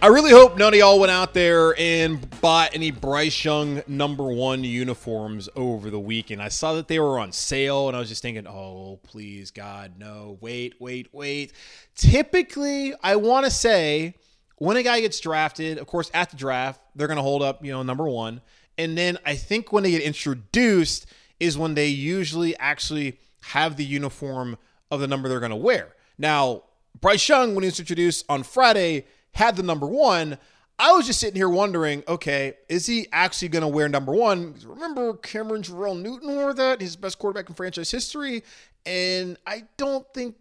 I 0.01 0.07
really 0.07 0.31
hope 0.31 0.57
none 0.57 0.73
of 0.73 0.79
y'all 0.79 1.01
went 1.01 1.11
out 1.11 1.33
there 1.33 1.77
and 1.77 2.25
bought 2.39 2.73
any 2.73 2.91
Bryce 2.91 3.43
Young 3.43 3.83
number 3.85 4.23
one 4.23 4.63
uniforms 4.63 5.49
over 5.57 5.89
the 5.89 5.99
weekend. 5.99 6.41
I 6.41 6.47
saw 6.47 6.75
that 6.75 6.87
they 6.87 6.97
were 6.97 7.19
on 7.19 7.33
sale, 7.33 7.89
and 7.89 7.97
I 7.97 7.99
was 7.99 8.07
just 8.07 8.21
thinking, 8.21 8.47
oh, 8.47 9.01
please, 9.03 9.51
God, 9.51 9.95
no. 9.97 10.37
Wait, 10.39 10.75
wait, 10.79 11.09
wait. 11.11 11.51
Typically, 11.93 12.93
I 13.03 13.17
want 13.17 13.45
to 13.45 13.51
say 13.51 14.15
when 14.59 14.77
a 14.77 14.83
guy 14.83 15.01
gets 15.01 15.19
drafted, 15.19 15.77
of 15.77 15.87
course, 15.87 16.09
at 16.13 16.29
the 16.29 16.37
draft, 16.37 16.79
they're 16.95 17.07
going 17.07 17.17
to 17.17 17.21
hold 17.21 17.41
up, 17.41 17.65
you 17.65 17.73
know, 17.73 17.83
number 17.83 18.07
one. 18.07 18.39
And 18.77 18.97
then 18.97 19.17
I 19.25 19.35
think 19.35 19.73
when 19.73 19.83
they 19.83 19.91
get 19.91 20.03
introduced 20.03 21.05
is 21.41 21.57
when 21.57 21.73
they 21.73 21.87
usually 21.87 22.55
actually 22.59 23.19
have 23.43 23.75
the 23.75 23.85
uniform 23.85 24.57
of 24.89 24.99
the 24.99 25.07
number 25.07 25.29
they're 25.29 25.39
going 25.39 25.49
to 25.49 25.55
wear. 25.55 25.95
Now, 26.17 26.63
Bryce 26.99 27.27
Young, 27.27 27.55
when 27.55 27.63
he 27.63 27.67
was 27.67 27.79
introduced 27.79 28.25
on 28.29 28.43
Friday, 28.43 29.05
had 29.31 29.55
the 29.55 29.63
number 29.63 29.87
one. 29.87 30.37
I 30.79 30.91
was 30.93 31.05
just 31.05 31.19
sitting 31.19 31.35
here 31.35 31.49
wondering, 31.49 32.03
okay, 32.07 32.55
is 32.67 32.85
he 32.85 33.07
actually 33.11 33.49
going 33.49 33.61
to 33.61 33.67
wear 33.67 33.87
number 33.87 34.11
one? 34.11 34.55
Remember 34.65 35.13
Cameron 35.13 35.61
Jerrell 35.61 35.99
Newton 35.99 36.35
wore 36.35 36.53
that, 36.53 36.81
his 36.81 36.95
best 36.95 37.19
quarterback 37.19 37.47
in 37.47 37.55
franchise 37.55 37.91
history, 37.91 38.43
and 38.85 39.37
I 39.45 39.63
don't 39.77 40.05
think 40.13 40.35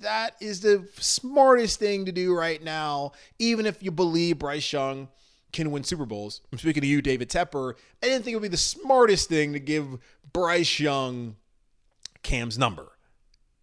that 0.00 0.36
is 0.40 0.60
the 0.60 0.86
smartest 0.98 1.78
thing 1.78 2.04
to 2.04 2.12
do 2.12 2.34
right 2.34 2.62
now. 2.62 3.12
Even 3.38 3.66
if 3.66 3.82
you 3.82 3.90
believe 3.90 4.38
Bryce 4.38 4.72
Young 4.72 5.08
can 5.52 5.70
win 5.70 5.84
Super 5.84 6.06
Bowls, 6.06 6.42
I'm 6.52 6.58
speaking 6.58 6.82
to 6.82 6.86
you, 6.86 7.02
David 7.02 7.30
Tepper. 7.30 7.74
I 8.02 8.06
didn't 8.06 8.24
think 8.24 8.34
it 8.34 8.36
would 8.36 8.42
be 8.42 8.48
the 8.48 8.56
smartest 8.56 9.28
thing 9.28 9.54
to 9.54 9.58
give 9.58 9.98
Bryce 10.32 10.78
Young 10.78 11.36
Cam's 12.22 12.58
number. 12.58 12.92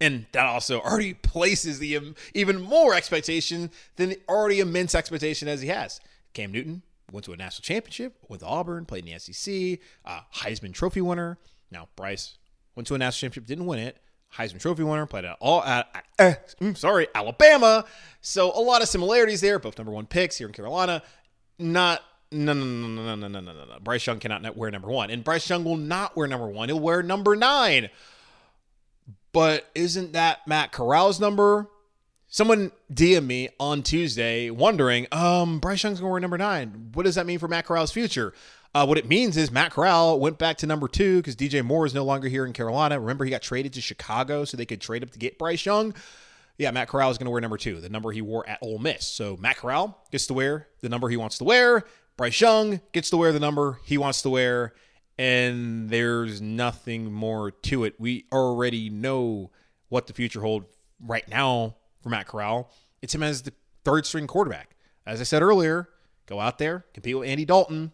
And 0.01 0.25
that 0.33 0.45
also 0.45 0.81
already 0.81 1.13
places 1.13 1.79
the 1.79 1.97
um, 1.97 2.15
even 2.33 2.61
more 2.61 2.93
expectation 2.93 3.71
than 3.95 4.09
the 4.09 4.19
already 4.27 4.59
immense 4.59 4.93
expectation 4.93 5.47
as 5.47 5.61
he 5.61 5.69
has. 5.69 6.01
Cam 6.33 6.51
Newton 6.51 6.81
went 7.11 7.25
to 7.25 7.33
a 7.33 7.37
national 7.37 7.63
championship 7.63 8.17
with 8.27 8.43
Auburn, 8.43 8.85
played 8.85 9.05
in 9.05 9.13
the 9.13 9.19
SEC, 9.19 9.79
uh, 10.03 10.21
Heisman 10.35 10.73
Trophy 10.73 11.01
winner. 11.01 11.37
Now 11.71 11.87
Bryce 11.95 12.37
went 12.75 12.87
to 12.87 12.95
a 12.95 12.97
national 12.97 13.27
championship, 13.29 13.47
didn't 13.47 13.67
win 13.67 13.79
it. 13.79 13.97
Heisman 14.33 14.59
Trophy 14.59 14.83
winner, 14.83 15.05
played 15.05 15.23
at 15.23 15.37
all 15.39 15.63
at, 15.63 15.87
uh, 16.19 16.33
sorry 16.73 17.07
Alabama. 17.15 17.85
So 18.19 18.51
a 18.51 18.59
lot 18.59 18.81
of 18.81 18.89
similarities 18.89 19.39
there. 19.39 19.59
Both 19.59 19.77
number 19.77 19.93
one 19.93 20.07
picks 20.07 20.37
here 20.37 20.47
in 20.47 20.53
Carolina. 20.53 21.03
Not 21.57 22.01
no 22.31 22.51
no 22.51 22.65
no 22.65 22.87
no 22.87 23.15
no 23.15 23.27
no 23.27 23.39
no 23.39 23.53
no 23.53 23.65
no. 23.65 23.79
Bryce 23.81 24.05
Young 24.05 24.19
cannot 24.19 24.57
wear 24.57 24.71
number 24.71 24.89
one, 24.89 25.09
and 25.09 25.23
Bryce 25.23 25.49
Young 25.49 25.63
will 25.63 25.77
not 25.77 26.17
wear 26.17 26.27
number 26.27 26.47
one. 26.47 26.67
He'll 26.67 26.79
wear 26.79 27.01
number 27.01 27.35
nine. 27.35 27.89
But 29.35 29.69
isn't 29.75 30.13
that 30.13 30.47
Matt 30.47 30.71
Corral's 30.71 31.19
number? 31.19 31.67
Someone 32.29 32.71
DM 32.93 33.25
me 33.25 33.49
on 33.59 33.83
Tuesday 33.83 34.49
wondering, 34.49 35.07
um, 35.11 35.59
Bryce 35.59 35.83
Young's 35.83 35.99
going 35.99 36.07
to 36.07 36.11
wear 36.13 36.21
number 36.21 36.37
nine. 36.37 36.91
What 36.93 37.03
does 37.03 37.15
that 37.15 37.25
mean 37.25 37.37
for 37.37 37.49
Matt 37.49 37.65
Corral's 37.65 37.91
future? 37.91 38.33
Uh, 38.73 38.85
what 38.85 38.97
it 38.97 39.09
means 39.09 39.35
is 39.35 39.51
Matt 39.51 39.73
Corral 39.73 40.21
went 40.21 40.37
back 40.37 40.55
to 40.59 40.67
number 40.67 40.87
two 40.87 41.17
because 41.17 41.35
DJ 41.35 41.65
Moore 41.65 41.85
is 41.85 41.93
no 41.93 42.05
longer 42.05 42.29
here 42.29 42.45
in 42.45 42.53
Carolina. 42.53 42.97
Remember, 42.97 43.25
he 43.25 43.29
got 43.29 43.41
traded 43.41 43.73
to 43.73 43.81
Chicago 43.81 44.45
so 44.45 44.55
they 44.55 44.65
could 44.65 44.79
trade 44.79 45.03
up 45.03 45.11
to 45.11 45.19
get 45.19 45.37
Bryce 45.37 45.65
Young. 45.65 45.93
Yeah, 46.57 46.71
Matt 46.71 46.87
Corral 46.87 47.11
is 47.11 47.17
going 47.17 47.25
to 47.25 47.31
wear 47.31 47.41
number 47.41 47.57
two, 47.57 47.81
the 47.81 47.89
number 47.89 48.13
he 48.13 48.21
wore 48.21 48.47
at 48.47 48.59
Ole 48.61 48.79
Miss. 48.79 49.05
So 49.05 49.35
Matt 49.35 49.57
Corral 49.57 50.01
gets 50.13 50.27
to 50.27 50.33
wear 50.33 50.69
the 50.79 50.87
number 50.87 51.09
he 51.09 51.17
wants 51.17 51.39
to 51.39 51.43
wear. 51.43 51.83
Bryce 52.15 52.39
Young 52.39 52.79
gets 52.93 53.09
to 53.09 53.17
wear 53.17 53.33
the 53.33 53.41
number 53.41 53.81
he 53.83 53.97
wants 53.97 54.21
to 54.21 54.29
wear 54.29 54.73
and 55.17 55.89
there's 55.89 56.41
nothing 56.41 57.11
more 57.11 57.51
to 57.51 57.83
it. 57.83 57.95
We 57.99 58.25
already 58.31 58.89
know 58.89 59.51
what 59.89 60.07
the 60.07 60.13
future 60.13 60.41
holds 60.41 60.67
right 60.99 61.27
now 61.27 61.75
for 62.01 62.09
Matt 62.09 62.27
Corral. 62.27 62.69
It's 63.01 63.15
him 63.15 63.23
as 63.23 63.43
the 63.43 63.53
third 63.83 64.05
string 64.05 64.27
quarterback. 64.27 64.75
As 65.05 65.21
I 65.21 65.23
said 65.23 65.41
earlier, 65.41 65.89
go 66.25 66.39
out 66.39 66.57
there, 66.57 66.85
compete 66.93 67.17
with 67.17 67.29
Andy 67.29 67.45
Dalton, 67.45 67.91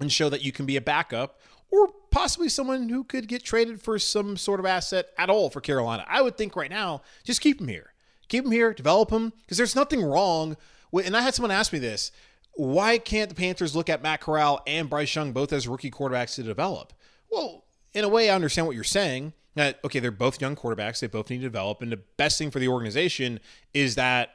and 0.00 0.10
show 0.10 0.28
that 0.28 0.42
you 0.42 0.52
can 0.52 0.66
be 0.66 0.76
a 0.76 0.80
backup 0.80 1.40
or 1.70 1.88
possibly 2.10 2.48
someone 2.48 2.88
who 2.88 3.04
could 3.04 3.28
get 3.28 3.44
traded 3.44 3.80
for 3.80 3.98
some 3.98 4.36
sort 4.36 4.60
of 4.60 4.66
asset 4.66 5.06
at 5.16 5.30
all 5.30 5.48
for 5.48 5.60
Carolina. 5.60 6.04
I 6.08 6.20
would 6.20 6.36
think 6.36 6.54
right 6.54 6.70
now, 6.70 7.02
just 7.24 7.40
keep 7.40 7.60
him 7.60 7.68
here. 7.68 7.92
Keep 8.28 8.44
him 8.44 8.50
here, 8.50 8.74
develop 8.74 9.10
him, 9.10 9.32
because 9.42 9.56
there's 9.56 9.76
nothing 9.76 10.02
wrong 10.02 10.56
with, 10.90 11.06
and 11.06 11.16
I 11.16 11.22
had 11.22 11.34
someone 11.34 11.50
ask 11.50 11.72
me 11.72 11.78
this 11.78 12.12
why 12.54 12.98
can't 12.98 13.28
the 13.28 13.34
Panthers 13.34 13.74
look 13.74 13.88
at 13.88 14.02
Matt 14.02 14.20
Corral 14.20 14.62
and 14.66 14.90
Bryce 14.90 15.14
Young 15.14 15.32
both 15.32 15.52
as 15.52 15.66
rookie 15.66 15.90
quarterbacks 15.90 16.34
to 16.36 16.42
develop? 16.42 16.92
Well, 17.30 17.64
in 17.94 18.04
a 18.04 18.08
way, 18.08 18.30
I 18.30 18.34
understand 18.34 18.66
what 18.66 18.74
you're 18.74 18.84
saying. 18.84 19.32
That 19.54 19.80
okay, 19.84 19.98
they're 19.98 20.10
both 20.10 20.40
young 20.40 20.56
quarterbacks; 20.56 21.00
they 21.00 21.06
both 21.06 21.28
need 21.28 21.38
to 21.38 21.42
develop, 21.42 21.82
and 21.82 21.92
the 21.92 22.00
best 22.16 22.38
thing 22.38 22.50
for 22.50 22.58
the 22.58 22.68
organization 22.68 23.38
is 23.74 23.96
that 23.96 24.30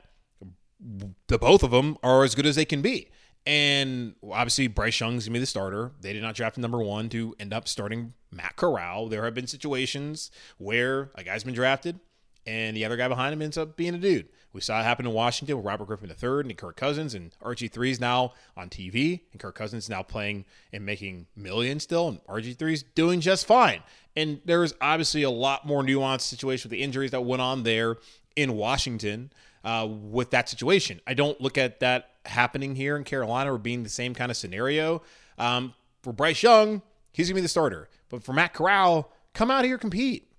the 1.28 1.40
both 1.40 1.64
of 1.64 1.72
them 1.72 1.98
are 2.04 2.24
as 2.24 2.36
good 2.36 2.46
as 2.46 2.56
they 2.56 2.66
can 2.66 2.84
be. 2.84 3.10
And 3.46 4.14
obviously, 4.30 4.68
Bryce 4.68 5.00
Young's 5.00 5.26
gonna 5.26 5.34
be 5.34 5.40
the 5.40 5.46
starter. 5.46 5.92
They 6.02 6.14
did 6.14 6.22
not 6.22 6.36
draft 6.36 6.58
number 6.58 6.80
one 6.80 7.10
to 7.10 7.36
end 7.40 7.54
up 7.54 7.68
starting 7.68 8.14
Matt 8.32 8.58
Corral. 8.58 9.08
There 9.08 9.24
have 9.24 9.34
been 9.34 9.48
situations 9.48 10.30
where 10.58 11.12
a 11.16 11.24
guy's 11.24 11.44
been 11.44 11.56
drafted, 11.56 12.00
and 12.46 12.78
the 12.78 12.86
other 12.86 12.98
guy 12.98 13.08
behind 13.08 13.34
him 13.34 13.42
ends 13.42 13.58
up 13.58 13.76
being 13.76 13.96
a 13.96 14.00
dude. 14.00 14.28
We 14.54 14.62
saw 14.62 14.80
it 14.80 14.84
happen 14.84 15.06
in 15.06 15.14
Washington 15.14 15.58
with 15.58 15.66
Robert 15.66 15.86
Griffin 15.86 16.10
III 16.10 16.50
and 16.50 16.58
Kirk 16.58 16.76
Cousins, 16.76 17.14
and 17.14 17.32
RG3 17.44 17.90
is 17.92 18.00
now 18.00 18.34
on 18.56 18.70
TV, 18.70 19.22
and 19.32 19.40
Kirk 19.40 19.56
Cousins 19.56 19.84
is 19.86 19.90
now 19.90 20.02
playing 20.02 20.46
and 20.74 20.86
making 20.86 21.28
millions 21.36 21.84
still, 21.84 22.08
and 22.08 22.24
RG3 22.26 22.74
is 22.74 22.84
doing 22.96 23.22
just 23.22 23.46
fine. 23.46 23.84
And 24.16 24.42
there's 24.46 24.74
obviously 24.82 25.24
a 25.24 25.30
lot 25.30 25.66
more 25.66 25.84
nuanced 25.84 26.22
situation 26.22 26.70
with 26.70 26.78
the 26.78 26.84
injuries 26.84 27.12
that 27.12 27.22
went 27.22 27.42
on 27.42 27.64
there 27.64 27.98
in 28.36 28.56
Washington 28.56 29.32
uh, 29.64 29.88
with 29.88 30.32
that 30.32 30.50
situation. 30.50 31.02
I 31.06 31.14
don't 31.14 31.40
look 31.42 31.58
at 31.58 31.82
that 31.82 32.12
happening 32.26 32.76
here 32.76 32.96
in 32.96 33.04
Carolina 33.04 33.54
or 33.54 33.58
being 33.58 33.84
the 33.84 33.90
same 33.90 34.14
kind 34.14 34.32
of 34.32 34.38
scenario. 34.38 35.02
Um, 35.38 35.74
for 36.02 36.14
Bryce 36.14 36.42
Young, 36.42 36.82
he's 37.12 37.28
going 37.28 37.36
to 37.36 37.42
be 37.42 37.42
the 37.42 37.48
starter. 37.48 37.90
But 38.10 38.24
for 38.24 38.34
Matt 38.34 38.54
Corral, 38.54 39.12
come 39.34 39.52
out 39.52 39.66
here, 39.66 39.78
compete. 39.78 40.32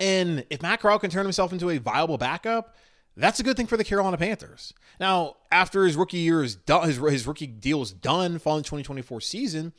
And 0.00 0.44
if 0.50 0.62
Matt 0.62 0.80
Corral 0.80 0.98
can 0.98 1.10
turn 1.10 1.24
himself 1.24 1.52
into 1.52 1.70
a 1.70 1.78
viable 1.78 2.18
backup, 2.18 2.76
that's 3.22 3.40
a 3.40 3.42
good 3.42 3.56
thing 3.56 3.66
for 3.66 3.76
the 3.76 3.84
Carolina 3.84 4.16
Panthers. 4.16 4.72
Now, 5.00 5.36
after 5.50 5.84
his 5.84 5.96
rookie 5.96 6.18
year 6.18 6.42
is 6.42 6.54
done, 6.54 6.86
his, 6.86 6.98
his 6.98 7.26
rookie 7.26 7.46
deal 7.46 7.82
is 7.82 7.90
done 7.90 8.38
following 8.38 8.62
2024 8.62 9.20
season, 9.20 9.72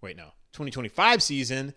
wait, 0.00 0.16
no, 0.16 0.26
2025 0.52 1.22
season, 1.22 1.74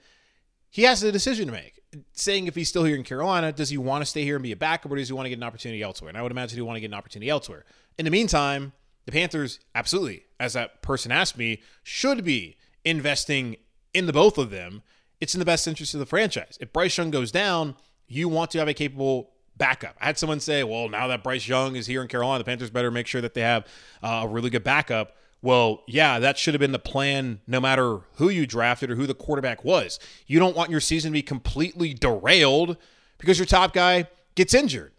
he 0.70 0.84
has 0.84 1.02
a 1.04 1.12
decision 1.12 1.48
to 1.48 1.52
make. 1.52 1.82
Saying 2.14 2.48
if 2.48 2.56
he's 2.56 2.70
still 2.70 2.84
here 2.84 2.96
in 2.96 3.04
Carolina, 3.04 3.52
does 3.52 3.70
he 3.70 3.78
want 3.78 4.02
to 4.02 4.06
stay 4.06 4.24
here 4.24 4.36
and 4.36 4.44
be 4.44 4.52
a 4.52 4.58
backup 4.58 4.92
or 4.92 4.96
does 4.96 5.08
he 5.08 5.14
want 5.14 5.26
to 5.26 5.30
get 5.30 5.38
an 5.38 5.44
opportunity 5.44 5.82
elsewhere? 5.82 6.10
And 6.10 6.18
I 6.18 6.22
would 6.22 6.32
imagine 6.32 6.56
he 6.56 6.62
want 6.62 6.76
to 6.76 6.82
get 6.82 6.92
an 6.92 6.94
opportunity 6.94 7.30
elsewhere. 7.30 7.66
In 7.98 8.06
the 8.06 8.12
meantime, 8.12 8.74
the 9.06 9.12
Panthers 9.12 9.60
absolutely, 9.74 10.26
as 10.40 10.54
that 10.54 10.82
person 10.82 11.12
asked 11.12 11.38
me, 11.38 11.62
should 11.82 12.24
be 12.24 12.58
investing 12.84 13.56
in 13.94 14.06
the 14.06 14.14
both 14.14 14.38
of 14.38 14.50
them. 14.50 14.84
It's 15.20 15.34
in 15.34 15.40
the 15.40 15.46
best 15.46 15.68
interest 15.68 15.94
of 15.94 16.00
the 16.00 16.06
franchise. 16.06 16.58
If 16.62 16.74
Bryce 16.74 16.98
Young 16.98 17.10
goes 17.10 17.32
down, 17.32 17.76
you 18.08 18.30
want 18.30 18.52
to 18.52 18.60
have 18.60 18.68
a 18.68 18.74
capable 18.74 19.32
backup. 19.58 19.96
I 20.00 20.06
had 20.06 20.18
someone 20.18 20.40
say, 20.40 20.64
well, 20.64 20.90
now 20.90 21.08
that 21.08 21.24
Bryce 21.24 21.48
Young 21.48 21.76
is 21.76 21.88
here 21.88 22.02
in 22.02 22.08
Carolina, 22.08 22.40
the 22.40 22.46
Panthers 22.46 22.70
better 22.70 22.92
make 22.92 23.08
sure 23.08 23.22
that 23.22 23.34
they 23.34 23.42
have 23.42 23.66
uh, 24.04 24.22
a 24.24 24.28
really 24.28 24.50
good 24.50 24.64
backup. 24.64 25.16
Well, 25.42 25.84
yeah, 25.88 26.20
that 26.20 26.38
should 26.38 26.54
have 26.54 26.60
been 26.60 26.72
the 26.72 26.80
plan 26.80 27.42
no 27.46 27.60
matter 27.60 28.00
who 28.16 28.30
you 28.30 28.48
drafted 28.48 28.90
or 28.90 28.96
who 28.96 29.06
the 29.06 29.14
quarterback 29.14 29.64
was. 29.64 30.00
You 30.26 30.40
don't 30.40 30.56
want 30.56 30.72
your 30.72 30.80
season 30.80 31.12
to 31.12 31.14
be 31.14 31.22
completely 31.22 31.94
derailed 31.94 32.78
because 33.18 33.38
your 33.38 33.46
top 33.46 33.74
guy 33.74 34.08
gets 34.36 34.54
injured. 34.54 34.94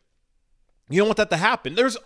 You 0.88 0.98
don't 0.98 1.08
want 1.08 1.18
that 1.18 1.30
to 1.30 1.36
happen. 1.36 1.74
There's 1.74 1.96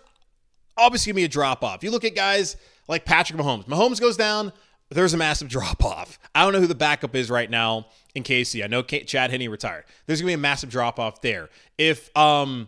obviously 0.77 1.11
going 1.11 1.15
to 1.15 1.21
be 1.21 1.25
a 1.25 1.29
drop 1.29 1.63
off. 1.63 1.83
You 1.83 1.91
look 1.91 2.03
at 2.03 2.15
guys 2.15 2.57
like 2.87 3.05
Patrick 3.05 3.39
Mahomes. 3.39 3.65
Mahomes 3.65 4.01
goes 4.01 4.17
down, 4.17 4.51
there's 4.93 5.13
a 5.13 5.17
massive 5.17 5.47
drop 5.49 5.83
off. 5.83 6.19
I 6.33 6.43
don't 6.43 6.53
know 6.53 6.59
who 6.59 6.67
the 6.67 6.75
backup 6.75 7.15
is 7.15 7.29
right 7.29 7.49
now 7.49 7.87
in 8.15 8.23
KC. 8.23 8.63
I 8.63 8.67
know 8.67 8.81
Chad 8.81 9.31
Henne 9.31 9.49
retired. 9.49 9.85
There's 10.05 10.21
gonna 10.21 10.29
be 10.29 10.33
a 10.33 10.37
massive 10.37 10.69
drop 10.69 10.99
off 10.99 11.21
there. 11.21 11.49
If 11.77 12.15
um, 12.17 12.67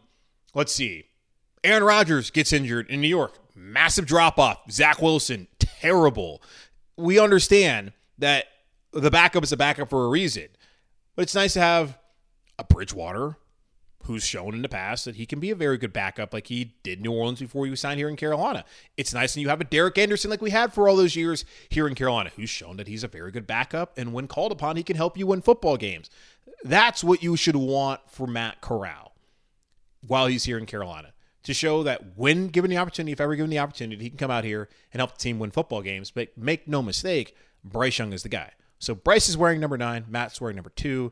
let's 0.53 0.73
see, 0.73 1.05
Aaron 1.63 1.83
Rodgers 1.83 2.31
gets 2.31 2.53
injured 2.53 2.89
in 2.89 3.01
New 3.01 3.07
York, 3.07 3.37
massive 3.55 4.05
drop 4.05 4.37
off. 4.37 4.71
Zach 4.71 5.01
Wilson, 5.01 5.47
terrible. 5.59 6.41
We 6.97 7.19
understand 7.19 7.93
that 8.17 8.45
the 8.93 9.11
backup 9.11 9.43
is 9.43 9.51
a 9.51 9.57
backup 9.57 9.89
for 9.89 10.05
a 10.05 10.09
reason, 10.09 10.47
but 11.15 11.23
it's 11.23 11.35
nice 11.35 11.53
to 11.53 11.59
have 11.59 11.97
a 12.57 12.63
Bridgewater, 12.63 13.37
who's 14.05 14.23
shown 14.23 14.53
in 14.53 14.61
the 14.61 14.69
past 14.69 15.05
that 15.05 15.15
he 15.15 15.25
can 15.25 15.39
be 15.39 15.49
a 15.49 15.55
very 15.55 15.77
good 15.77 15.91
backup 15.91 16.33
like 16.33 16.47
he 16.47 16.75
did 16.83 17.01
New 17.01 17.11
Orleans 17.11 17.39
before 17.39 17.65
he 17.65 17.71
was 17.71 17.79
signed 17.79 17.99
here 17.99 18.09
in 18.09 18.15
Carolina. 18.15 18.63
It's 18.97 19.13
nice 19.13 19.35
and 19.35 19.41
you 19.41 19.49
have 19.49 19.61
a 19.61 19.65
Derek 19.65 19.97
Anderson 19.97 20.29
like 20.29 20.41
we 20.41 20.51
had 20.51 20.73
for 20.73 20.87
all 20.87 20.95
those 20.95 21.15
years 21.15 21.43
here 21.69 21.87
in 21.87 21.95
Carolina, 21.95 22.31
who's 22.35 22.49
shown 22.49 22.77
that 22.77 22.87
he's 22.87 23.03
a 23.03 23.07
very 23.07 23.31
good 23.31 23.47
backup 23.47 23.97
and 23.97 24.13
when 24.13 24.27
called 24.27 24.51
upon, 24.51 24.77
he 24.77 24.83
can 24.83 24.95
help 24.95 25.17
you 25.17 25.27
win 25.27 25.41
football 25.41 25.75
games. 25.75 26.09
That's 26.63 27.03
what 27.03 27.23
you 27.23 27.35
should 27.35 27.55
want 27.55 28.01
for 28.07 28.27
Matt 28.27 28.61
Corral 28.61 29.15
while 30.05 30.27
he's 30.27 30.45
here 30.45 30.57
in 30.57 30.65
Carolina. 30.65 31.13
To 31.43 31.53
show 31.53 31.83
that 31.83 32.17
when 32.17 32.47
given 32.47 32.71
the 32.71 32.77
opportunity, 32.77 33.11
if 33.11 33.21
ever 33.21 33.35
given 33.35 33.51
the 33.51 33.59
opportunity, 33.59 34.01
he 34.01 34.09
can 34.09 34.17
come 34.17 34.31
out 34.31 34.43
here 34.43 34.67
and 34.91 34.99
help 34.99 35.11
the 35.11 35.19
team 35.19 35.37
win 35.37 35.51
football 35.51 35.83
games. 35.83 36.09
But 36.09 36.35
make 36.35 36.67
no 36.67 36.81
mistake, 36.81 37.35
Bryce 37.63 37.99
Young 37.99 38.13
is 38.13 38.23
the 38.23 38.29
guy. 38.29 38.53
So 38.79 38.95
Bryce 38.95 39.29
is 39.29 39.37
wearing 39.37 39.59
number 39.59 39.77
nine, 39.77 40.05
Matt's 40.09 40.41
wearing 40.41 40.55
number 40.55 40.71
two 40.71 41.11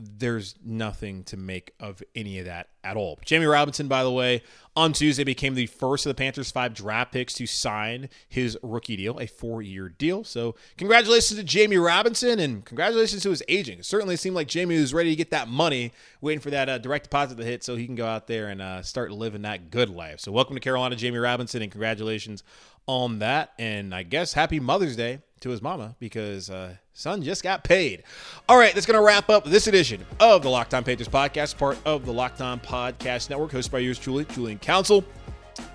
there's 0.00 0.54
nothing 0.64 1.24
to 1.24 1.36
make 1.36 1.74
of 1.80 2.02
any 2.14 2.38
of 2.38 2.46
that 2.46 2.68
at 2.82 2.96
all. 2.96 3.16
But 3.16 3.26
Jammie 3.26 3.50
Robinson, 3.50 3.88
by 3.88 4.02
the 4.02 4.10
way, 4.10 4.42
on 4.76 4.92
Tuesday 4.92 5.24
became 5.24 5.54
the 5.54 5.66
first 5.66 6.06
of 6.06 6.10
the 6.10 6.14
Panthers' 6.14 6.50
five 6.50 6.74
draft 6.74 7.12
picks 7.12 7.34
to 7.34 7.46
sign 7.46 8.08
his 8.28 8.56
rookie 8.62 8.96
deal, 8.96 9.18
a 9.18 9.26
four 9.26 9.62
year 9.62 9.88
deal. 9.88 10.24
So, 10.24 10.54
congratulations 10.76 11.38
to 11.38 11.44
Jammie 11.44 11.84
Robinson 11.84 12.38
and 12.38 12.64
congratulations 12.64 13.22
to 13.22 13.30
his 13.30 13.42
agent. 13.48 13.80
It 13.80 13.84
certainly 13.84 14.16
seemed 14.16 14.36
like 14.36 14.48
Jammie 14.48 14.80
was 14.80 14.94
ready 14.94 15.10
to 15.10 15.16
get 15.16 15.30
that 15.30 15.48
money, 15.48 15.92
waiting 16.20 16.40
for 16.40 16.50
that 16.50 16.68
uh, 16.68 16.78
direct 16.78 17.04
deposit 17.04 17.36
to 17.36 17.44
hit 17.44 17.62
so 17.62 17.76
he 17.76 17.86
can 17.86 17.96
go 17.96 18.06
out 18.06 18.26
there 18.26 18.48
and 18.48 18.62
uh, 18.62 18.82
start 18.82 19.12
living 19.12 19.42
that 19.42 19.70
good 19.70 19.90
life. 19.90 20.20
So, 20.20 20.32
welcome 20.32 20.56
to 20.56 20.60
Carolina, 20.60 20.96
Jammie 20.96 21.22
Robinson, 21.22 21.62
and 21.62 21.70
congratulations 21.70 22.42
on 22.90 23.20
that. 23.20 23.52
And 23.58 23.94
I 23.94 24.02
guess 24.02 24.32
happy 24.32 24.58
Mother's 24.58 24.96
Day 24.96 25.20
to 25.40 25.50
his 25.50 25.62
mama 25.62 25.94
because 26.00 26.50
uh, 26.50 26.74
son 26.92 27.22
just 27.22 27.42
got 27.42 27.62
paid. 27.62 28.02
All 28.48 28.58
right, 28.58 28.74
that's 28.74 28.84
going 28.84 28.98
to 28.98 29.04
wrap 29.04 29.30
up 29.30 29.44
this 29.44 29.68
edition 29.68 30.04
of 30.18 30.42
the 30.42 30.50
Locked 30.50 30.74
On 30.74 30.82
Panthers 30.82 31.08
podcast, 31.08 31.56
part 31.56 31.78
of 31.84 32.04
the 32.04 32.12
Locked 32.12 32.40
On 32.40 32.58
Podcast 32.58 33.30
Network, 33.30 33.52
hosted 33.52 33.70
by 33.70 33.78
yours 33.78 33.98
truly, 33.98 34.24
Julian 34.26 34.58
Council. 34.58 35.04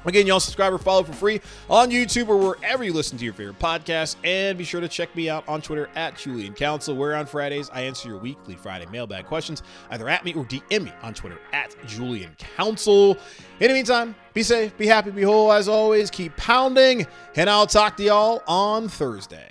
Again, 0.05 0.27
y'all 0.27 0.39
subscribe 0.39 0.73
or 0.73 0.77
follow 0.77 1.03
for 1.03 1.13
free 1.13 1.41
on 1.69 1.89
YouTube 1.89 2.27
or 2.27 2.37
wherever 2.37 2.83
you 2.83 2.93
listen 2.93 3.17
to 3.17 3.25
your 3.25 3.33
favorite 3.33 3.59
podcast. 3.59 4.15
And 4.23 4.57
be 4.57 4.63
sure 4.63 4.81
to 4.81 4.87
check 4.87 5.15
me 5.15 5.29
out 5.29 5.47
on 5.47 5.61
Twitter 5.61 5.89
at 5.95 6.17
Julian 6.17 6.53
Council, 6.53 6.95
where 6.95 7.15
on 7.15 7.25
Fridays 7.25 7.69
I 7.71 7.81
answer 7.81 8.09
your 8.09 8.17
weekly 8.17 8.55
Friday 8.55 8.85
mailbag 8.91 9.25
questions, 9.25 9.63
either 9.91 10.07
at 10.09 10.23
me 10.23 10.33
or 10.33 10.45
DM 10.45 10.85
me 10.85 10.93
on 11.01 11.13
Twitter 11.13 11.39
at 11.53 11.75
Julian 11.85 12.35
Council. 12.37 13.17
In 13.59 13.67
the 13.67 13.73
meantime, 13.73 14.15
be 14.33 14.43
safe, 14.43 14.77
be 14.77 14.87
happy, 14.87 15.11
be 15.11 15.23
whole 15.23 15.51
as 15.51 15.67
always, 15.67 16.09
keep 16.11 16.35
pounding, 16.37 17.07
and 17.35 17.49
I'll 17.49 17.67
talk 17.67 17.97
to 17.97 18.03
y'all 18.03 18.43
on 18.47 18.87
Thursday. 18.89 19.49